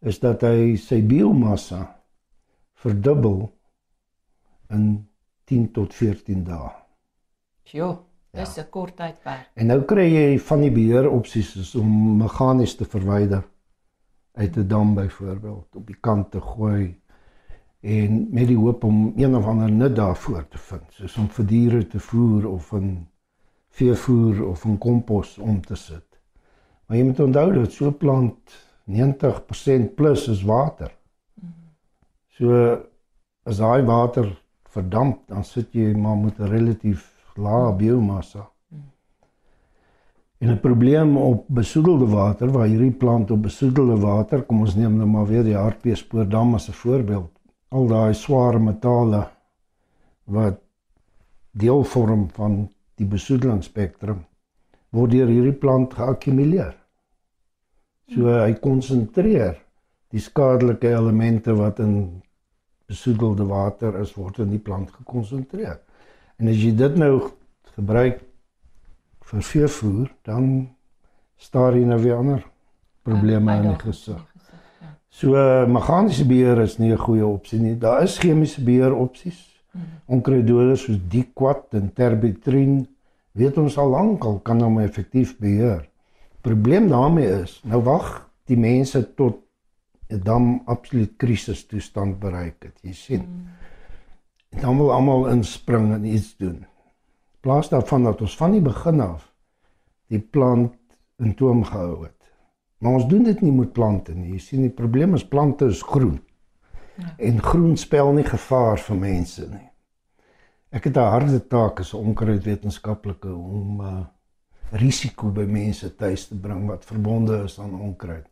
is 0.00 0.20
dat 0.22 0.44
hy 0.46 0.76
sy 0.78 1.00
biomassa 1.02 1.82
verdubbel 2.84 3.48
in 4.68 5.08
10 5.44 5.70
tot 5.72 5.94
14 5.94 6.44
dae. 6.44 6.70
Jo, 7.62 8.06
dis 8.30 8.56
'n 8.56 8.60
ja. 8.60 8.66
kort 8.70 8.96
tydperk. 8.96 9.50
En 9.54 9.66
nou 9.66 9.82
kry 9.82 10.06
jy 10.12 10.38
van 10.38 10.60
die 10.60 10.70
beheer 10.70 11.10
opsies 11.10 11.74
om 11.74 12.16
meganies 12.18 12.76
te 12.76 12.84
verwyder 12.84 13.44
uit 14.34 14.56
'n 14.56 14.68
dam 14.68 14.94
byvoorbeeld 14.94 15.76
op 15.76 15.86
die 15.86 16.00
kant 16.00 16.30
te 16.30 16.40
gooi 16.40 17.00
en 17.80 18.28
met 18.30 18.46
die 18.46 18.56
hoop 18.56 18.84
om 18.84 19.12
een 19.16 19.36
of 19.36 19.46
ander 19.46 19.70
nut 19.70 19.96
daarvoor 19.96 20.48
te 20.48 20.58
vind, 20.58 20.84
soos 20.90 21.16
om 21.16 21.28
vir 21.28 21.46
diere 21.46 21.86
te 21.86 22.00
voer 22.00 22.48
of 22.48 22.72
'n 22.72 23.08
veevoer 23.68 24.46
of 24.46 24.64
'n 24.64 24.78
kompos 24.78 25.38
om 25.38 25.60
te 25.60 25.74
sit. 25.74 26.20
Maar 26.86 26.96
jy 26.96 27.04
moet 27.04 27.20
onthou 27.20 27.52
dat 27.52 27.72
so 27.72 27.86
'n 27.86 27.96
plant 27.96 28.56
90% 28.84 29.94
plus 29.94 30.28
is 30.28 30.42
water. 30.42 30.90
So 32.28 32.78
as 33.42 33.56
daai 33.56 33.82
water 33.82 34.42
verdamp, 34.76 35.22
dan 35.30 35.44
sit 35.44 35.72
jy 35.74 35.94
maar 35.94 36.16
met 36.16 36.38
'n 36.38 36.52
relatief 36.52 37.08
lae 37.36 37.72
biomassa. 37.72 38.48
En 40.38 40.50
'n 40.50 40.60
probleem 40.60 41.16
op 41.16 41.44
besoedelde 41.48 42.06
water 42.06 42.50
waar 42.52 42.66
hierdie 42.66 42.92
plant 42.92 43.30
op 43.30 43.42
besoedelde 43.42 43.96
water, 44.00 44.42
kom 44.42 44.60
ons 44.60 44.74
neem 44.74 44.96
nou 44.96 45.08
maar 45.08 45.26
weer 45.26 45.42
die 45.42 45.56
Hartbeespoortdam 45.56 46.54
as 46.54 46.68
'n 46.68 46.72
voorbeeld. 46.72 47.30
Al 47.68 47.86
daai 47.86 48.14
sware 48.14 48.58
metale 48.58 49.28
wat 50.24 50.60
deel 51.50 51.84
vorm 51.84 52.28
van 52.30 52.68
die 52.94 53.06
besoedelingsspektrum 53.06 54.24
word 54.90 55.10
deur 55.10 55.28
hierdie 55.28 55.58
plant 55.60 55.94
geakkumuleer. 55.94 56.74
So 58.14 58.28
hy 58.28 58.52
konsentreer 58.52 59.56
die 60.14 60.20
skadelike 60.20 60.88
elemente 60.88 61.54
wat 61.54 61.78
in 61.78 62.22
besoedelde 62.86 63.46
water 63.46 63.98
is 64.00 64.14
word 64.14 64.38
in 64.38 64.50
die 64.54 64.62
plant 64.62 64.90
gekonsentreer. 64.90 65.80
En 66.38 66.48
as 66.48 66.60
jy 66.60 66.72
dit 66.76 66.96
nou 67.00 67.30
gebruik 67.74 68.20
vir 69.26 69.42
veevoer, 69.42 70.10
dan 70.24 70.68
staar 71.36 71.76
jy 71.76 71.84
nou 71.88 71.98
weer 72.02 72.16
ander 72.20 72.44
probleme 73.06 73.56
in 73.60 73.70
die 73.70 73.78
gesig. 73.82 74.20
Ja. 74.80 74.92
So 75.08 75.46
meganiese 75.70 76.26
beheer 76.28 76.62
is 76.62 76.78
nie 76.78 76.92
'n 76.92 76.98
goeie 76.98 77.26
opsie 77.26 77.60
nie. 77.60 77.78
Daar 77.78 78.02
is 78.02 78.18
chemiese 78.18 78.62
beheer 78.64 78.94
opsies. 78.94 79.62
Hmm. 79.72 79.82
Onkruiddoders 80.06 80.82
soos 80.84 80.98
Diquat 81.08 81.74
en 81.74 81.92
Terbitrin 81.92 82.86
weet 83.32 83.58
ons 83.58 83.78
al 83.78 83.88
lank 83.88 84.24
al 84.24 84.38
kan 84.38 84.60
hom 84.60 84.78
effektief 84.80 85.38
beheer. 85.38 85.88
Probleem 86.40 86.88
daarmee 86.88 87.42
is, 87.42 87.60
nou 87.64 87.82
wag 87.82 88.30
die 88.46 88.56
mense 88.56 89.14
tot 89.14 89.45
'n 90.10 90.22
dam 90.22 90.62
absoluut 90.66 91.16
krisis 91.16 91.66
toestand 91.66 92.18
bereik 92.18 92.62
het. 92.62 92.78
Jy 92.82 92.92
sien. 92.92 93.20
Hmm. 93.24 94.60
Dan 94.60 94.76
wil 94.76 94.92
almal 94.92 95.28
inspring 95.28 95.92
en 95.94 96.04
iets 96.04 96.36
doen 96.36 96.66
plaas 97.46 97.68
daarvan 97.68 98.02
dat 98.02 98.20
ons 98.20 98.36
van 98.36 98.56
die 98.56 98.62
begin 98.62 99.00
af 99.00 99.28
die 100.10 100.18
plant 100.18 100.74
in 101.22 101.34
toom 101.38 101.62
gehou 101.64 102.02
het. 102.02 102.30
Maar 102.82 102.98
ons 102.98 103.06
doen 103.08 103.22
dit 103.22 103.40
nie 103.40 103.52
met 103.54 103.72
plante 103.72 104.14
nie. 104.14 104.32
Jy 104.34 104.40
sien 104.42 104.64
die 104.66 104.74
probleem 104.74 105.14
is 105.14 105.24
plante 105.26 105.68
is 105.70 105.82
groen. 105.86 106.18
Ja. 106.96 107.12
En 107.28 107.38
groen 107.42 107.76
spel 107.78 108.10
nie 108.16 108.26
gevaar 108.26 108.82
vir 108.82 108.98
mense 108.98 109.46
nie. 109.46 109.68
Ek 110.74 110.88
het 110.90 110.96
'n 110.96 111.12
harde 111.14 111.40
taak 111.46 111.80
as 111.80 111.94
'n 111.94 112.02
onkruidwetenskaplike 112.10 113.30
om 113.34 113.80
uh, 113.80 114.04
risiko 114.70 115.30
by 115.30 115.46
mense 115.46 115.94
tuis 115.94 116.26
te 116.26 116.34
bring 116.34 116.66
wat 116.66 116.84
verbonde 116.84 117.42
is 117.44 117.60
aan 117.60 117.80
onkruid. 117.80 118.26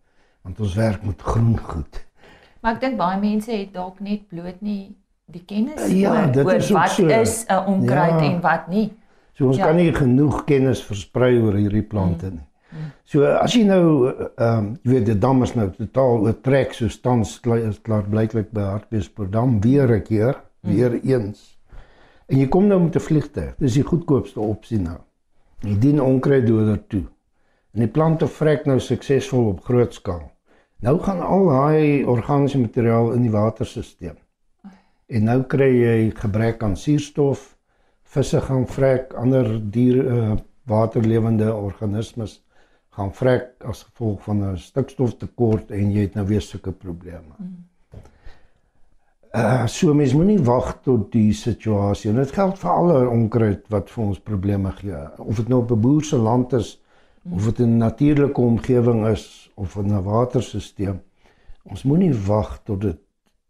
Want 0.44 0.60
ons 0.60 0.74
werk 0.76 1.04
met 1.04 1.22
groen 1.22 1.56
goed. 1.58 2.02
Maar 2.60 2.76
ek 2.76 2.80
dink 2.80 2.98
baie 3.00 3.20
mense 3.20 3.52
het 3.52 3.72
dalk 3.72 4.00
net 4.04 4.28
bloot 4.28 4.60
nie 4.64 4.94
die 5.32 5.42
kennis 5.48 5.88
ja, 5.92 6.12
oor, 6.12 6.44
oor 6.44 6.66
wat 6.76 6.90
so. 6.92 7.08
is 7.08 7.44
'n 7.48 7.64
onkruid 7.66 8.20
ja. 8.20 8.26
en 8.30 8.40
wat 8.40 8.68
nie. 8.68 8.92
So 9.32 9.46
ons 9.46 9.56
ja. 9.56 9.66
kan 9.66 9.76
nie 9.76 9.92
genoeg 9.92 10.44
kennis 10.44 10.82
versprei 10.84 11.38
oor 11.40 11.56
hierdie 11.56 11.82
plante 11.82 12.30
nie. 12.30 12.44
Mm. 12.70 12.90
So 13.04 13.24
as 13.24 13.54
jy 13.54 13.64
nou 13.64 14.10
ehm 14.10 14.58
um, 14.58 14.68
jy 14.82 14.90
weet 14.90 15.06
die 15.06 15.18
dam 15.18 15.42
is 15.42 15.54
nou 15.54 15.70
totaal 15.70 16.28
oortrek 16.28 16.74
so 16.74 16.88
tans 17.02 17.40
is 17.40 17.80
klaar 17.82 18.04
blyklik 18.10 18.52
by 18.52 18.60
Hartbeespoortdam 18.60 19.60
weer 19.60 19.88
'n 19.96 20.02
keer, 20.02 20.40
mm. 20.62 20.70
weer 20.70 21.00
eens. 21.02 21.58
En 22.28 22.38
jy 22.38 22.48
kom 22.48 22.66
nou 22.66 22.80
met 22.80 22.96
'n 22.96 23.00
vliegtuig. 23.00 23.54
Dis 23.58 23.74
die 23.74 23.82
goedkoopste 23.82 24.40
opsie 24.40 24.80
nou. 24.80 24.98
Jy 25.60 25.78
dien 25.78 26.00
onkruiddoder 26.00 26.86
toe. 26.86 27.04
En 27.74 27.82
die 27.82 27.90
plante 27.90 28.26
vrek 28.30 28.66
nou 28.70 28.78
suksesvol 28.80 29.48
op 29.50 29.64
groot 29.66 29.94
skaal. 29.94 30.30
Nou 30.84 30.98
gaan 31.02 31.20
al 31.20 31.48
daai 31.48 32.04
organiese 32.04 32.60
materiaal 32.60 33.12
in 33.16 33.22
die 33.26 33.32
waterstelsel. 33.34 34.14
En 35.06 35.24
nou 35.24 35.42
kry 35.42 35.70
jy 35.72 35.98
gebrek 36.16 36.62
aan 36.62 36.76
suurstof 36.76 37.50
visse 38.14 38.40
gaan 38.40 38.66
vrek, 38.70 39.14
ander 39.18 39.48
diere 39.74 40.02
uh, 40.04 40.36
waterlewende 40.70 41.50
organismes 41.54 42.38
gaan 42.94 43.10
vrek 43.12 43.64
as 43.66 43.82
gevolg 43.82 44.22
van 44.22 44.44
'n 44.52 44.58
stikstoftekort 44.58 45.70
en 45.70 45.90
jy 45.92 46.06
het 46.06 46.14
nou 46.14 46.26
weer 46.26 46.42
sulke 46.42 46.72
probleme. 46.72 47.34
Uh 49.34 49.66
so 49.66 49.94
mens 49.94 50.14
moenie 50.14 50.38
wag 50.38 50.78
tot 50.82 51.12
die 51.12 51.32
situasie. 51.32 52.10
En 52.10 52.16
dit 52.16 52.30
geld 52.32 52.58
vir 52.58 52.70
alle 52.70 53.08
onkruid 53.08 53.64
wat 53.68 53.90
vir 53.90 54.04
ons 54.04 54.20
probleme 54.20 54.70
gee. 54.72 55.00
Of 55.18 55.36
dit 55.36 55.48
nou 55.48 55.62
op 55.62 55.70
'n 55.70 55.80
boer 55.80 56.04
se 56.04 56.16
land 56.16 56.52
is 56.52 56.83
of 57.30 57.44
dit 57.44 57.66
'n 57.66 57.76
natuurlike 57.76 58.40
omgewing 58.40 59.06
is 59.06 59.50
of 59.54 59.76
'n 59.76 60.02
waterstelsel. 60.02 61.00
Ons 61.62 61.82
moenie 61.82 62.14
wag 62.14 62.60
tot 62.64 62.80
dit 62.80 62.98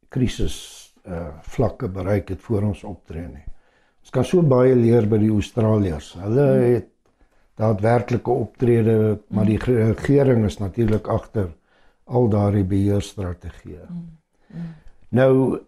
krisis 0.08 0.82
uh 1.06 1.28
vlakke 1.42 1.88
bereik 1.88 2.28
het 2.28 2.40
voor 2.40 2.62
ons 2.62 2.84
optree 2.84 3.26
nie. 3.26 3.44
Ons 4.00 4.10
kan 4.10 4.24
so 4.24 4.42
baie 4.42 4.74
leer 4.74 5.08
by 5.08 5.18
die 5.18 5.30
Australiërs. 5.30 6.12
Hulle 6.12 6.46
het 6.74 6.88
daadwerklike 7.54 8.30
optrede, 8.30 9.18
maar 9.28 9.44
die 9.44 9.58
regering 9.58 10.44
is 10.44 10.58
natuurlik 10.58 11.06
agter 11.06 11.48
al 12.04 12.28
daardie 12.28 12.64
beheerstrategieë. 12.64 13.86
Nou 15.08 15.60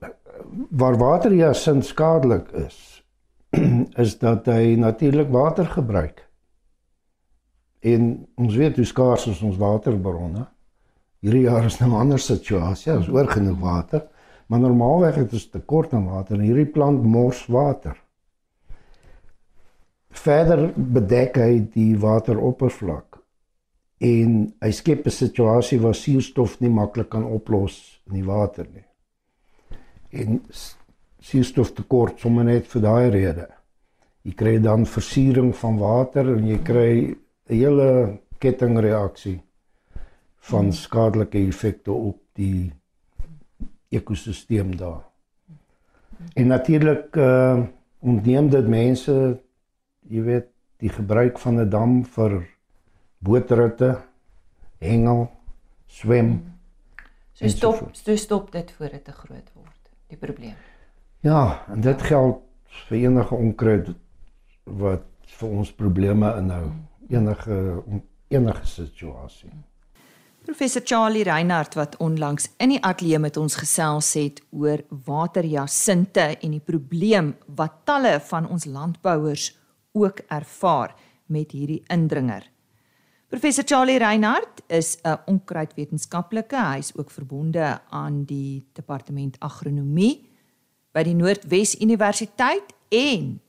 waar 0.71 0.97
water 0.99 1.35
ja 1.35 1.53
sin 1.53 1.83
skadelik 1.83 2.51
is, 2.53 3.05
is 4.05 4.19
dat 4.19 4.47
hy 4.47 4.77
natuurlik 4.77 5.31
water 5.31 5.67
gebruik. 5.67 6.26
En 7.87 8.09
ons 8.35 8.57
weet 8.59 8.77
hoe 8.77 8.89
skaars 8.89 9.27
is 9.31 9.43
ons 9.47 9.59
waterbronne. 9.61 10.47
Hierdie 11.23 11.47
jaar 11.47 11.65
is 11.69 11.79
nou 11.81 11.91
'n 11.91 12.01
ander 12.01 12.19
situasie, 12.19 12.93
ons 12.93 13.09
oor 13.09 13.29
genoeg 13.29 13.61
water, 13.61 14.03
maar 14.47 14.61
normaalweg 14.61 15.15
het 15.15 15.33
ons 15.33 15.49
tekort 15.51 15.95
aan 15.95 16.07
water 16.07 16.37
en 16.37 16.45
hierdie 16.45 16.73
plant 16.73 17.03
mors 17.03 17.47
water 17.47 17.97
verder 20.17 20.71
bedek 20.77 21.39
hy 21.41 21.53
die 21.75 21.95
wateroppervlak 22.01 23.21
en 24.07 24.33
hy 24.63 24.71
skep 24.73 25.07
'n 25.07 25.19
situasie 25.19 25.79
waar 25.81 25.95
suurstof 25.95 26.61
nie 26.61 26.71
maklik 26.71 27.11
kan 27.11 27.25
oplos 27.25 28.01
in 28.09 28.15
die 28.21 28.25
water 28.25 28.67
nie. 28.73 28.85
En 30.13 30.43
suurstof 31.21 31.73
tekort 31.73 32.21
sommer 32.21 32.45
net 32.45 32.67
vir 32.67 32.83
daai 32.83 33.11
rede. 33.11 33.49
Jy 34.25 34.33
kry 34.35 34.59
dan 34.59 34.87
versuuring 34.87 35.55
van 35.55 35.79
water 35.79 36.37
en 36.37 36.47
jy 36.47 36.59
kry 36.59 37.17
'n 37.49 37.55
hele 37.55 38.19
kettingreaksie 38.39 39.41
van 40.37 40.73
skadelike 40.73 41.39
effekte 41.39 41.93
op 41.93 42.19
die 42.33 42.73
ekosisteem 43.89 44.77
daar. 44.77 45.05
En 46.35 46.47
natuurlik 46.47 47.17
uh 47.17 47.65
ontneem 47.99 48.49
dit 48.49 48.67
mense 48.69 49.41
jy 50.09 50.23
weet 50.23 50.47
die 50.79 50.91
gebruik 50.93 51.39
van 51.39 51.61
'n 51.61 51.69
dam 51.69 52.05
vir 52.05 52.47
bootritte, 53.19 53.99
hengel, 54.79 55.31
swem. 55.87 56.55
So 57.33 57.49
stop, 57.49 57.89
so 57.93 58.17
stop 58.17 58.53
dit 58.53 58.73
voor 58.73 58.89
dit 58.89 59.05
te 59.05 59.13
groot 59.13 59.53
word. 59.55 59.91
Die 60.09 60.17
probleem. 60.17 60.55
Ja, 61.21 61.65
en 61.69 61.81
dit 61.81 62.03
geld 62.03 62.43
vir 62.89 62.99
enige 62.99 63.35
onkruid 63.35 63.89
wat 64.65 65.05
vir 65.39 65.49
ons 65.49 65.73
probleme 65.73 66.37
inhou. 66.39 66.71
Enige 67.09 67.83
enige 68.29 68.67
situasie. 68.67 69.51
Professor 70.47 70.83
Charlie 70.85 71.23
Reinhardt 71.23 71.75
wat 71.75 71.97
onlangs 71.97 72.49
in 72.63 72.69
die 72.69 72.83
ateljee 72.83 73.19
met 73.19 73.37
ons 73.37 73.57
gesels 73.59 74.13
het 74.15 74.43
oor 74.51 74.83
waterjasinte 75.07 76.37
en 76.39 76.55
die 76.55 76.63
probleem 76.63 77.33
wat 77.59 77.81
talle 77.85 78.21
van 78.29 78.47
ons 78.49 78.65
landbouers 78.65 79.49
ook 79.93 80.23
ervaar 80.29 80.95
met 81.27 81.51
hierdie 81.51 81.83
indringer. 81.91 82.47
Professor 83.27 83.65
Charlie 83.67 83.99
Reinhardt 83.99 84.63
is 84.67 84.99
'n 85.03 85.19
onkruidwetenskaplike. 85.27 86.57
Hy 86.57 86.79
is 86.79 86.97
ook 86.97 87.11
verbonde 87.11 87.81
aan 87.91 88.25
die 88.25 88.67
departement 88.73 89.37
agronomie 89.41 90.31
by 90.93 91.03
die 91.03 91.15
Noordwes 91.15 91.81
Universiteit 91.81 92.75
en 92.89 93.41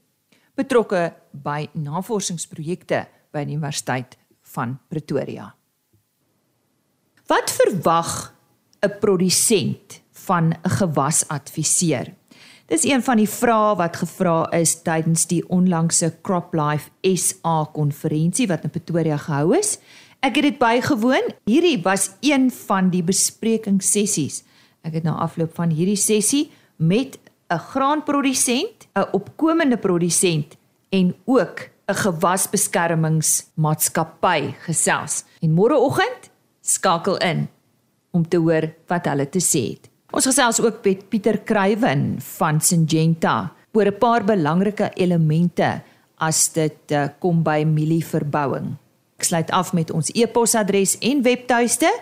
betrokke 0.55 1.13
by 1.31 1.69
navorsingsprojekte 1.73 3.07
by 3.37 3.45
die 3.45 3.57
Universiteit 3.57 4.17
van 4.55 4.77
Pretoria. 4.89 5.51
Wat 7.27 7.51
verwag 7.51 8.33
'n 8.81 8.97
produsent 8.99 10.01
van 10.11 10.53
'n 10.53 10.69
gewasadviseur? 10.79 12.13
Dis 12.67 12.83
een 12.83 13.03
van 13.03 13.17
die 13.17 13.29
vrae 13.29 13.75
wat 13.75 13.95
gevra 13.95 14.51
is 14.51 14.81
tydens 14.83 15.27
die 15.27 15.43
onlangse 15.47 16.09
CropLife 16.21 16.89
SA 17.15 17.69
konferensie 17.71 18.47
wat 18.47 18.63
in 18.63 18.69
Pretoria 18.69 19.17
gehou 19.17 19.55
is. 19.57 19.77
Ek 20.19 20.35
het 20.35 20.43
dit 20.43 20.57
bygewoon. 20.59 21.31
Hierdie 21.45 21.81
was 21.83 22.09
een 22.19 22.51
van 22.51 22.89
die 22.89 23.03
besprekingssessies. 23.03 24.43
Ek 24.83 24.93
het 24.93 25.03
na 25.03 25.15
afloop 25.15 25.55
van 25.55 25.69
hierdie 25.69 25.95
sessie 25.95 26.51
met 26.75 27.17
'n 27.49 27.57
graanprodusent, 27.57 28.87
'n 28.95 29.07
opkomende 29.11 29.77
produsent 29.77 30.57
en 30.89 31.15
ook 31.25 31.69
'n 31.87 31.95
gewasbeskermingsmaatskappy 31.95 34.53
gesels. 34.65 35.23
En 35.39 35.53
môreoggend 35.55 36.29
skakel 36.61 37.17
in 37.17 37.47
om 38.11 38.27
te 38.27 38.37
hoor 38.37 38.73
wat 38.87 39.05
hulle 39.05 39.29
te 39.29 39.39
sê 39.39 39.69
het. 39.71 39.89
Ons 40.11 40.25
gesels 40.27 40.61
ook 40.63 40.83
met 40.83 41.09
Pieter 41.09 41.39
Kruiven 41.39 42.21
van 42.39 42.61
Syngenta 42.61 43.51
oor 43.71 43.85
'n 43.85 43.97
paar 43.97 44.23
belangrike 44.23 44.91
elemente 44.95 45.81
as 46.17 46.53
dit 46.53 46.91
uh, 46.91 47.07
kom 47.19 47.43
by 47.43 47.63
mielieverbouing. 47.63 48.75
Ek 49.17 49.23
sluit 49.23 49.51
af 49.51 49.73
met 49.73 49.91
ons 49.91 50.09
e-posadres 50.13 50.97
en 50.97 51.21
webtuiste. 51.21 51.99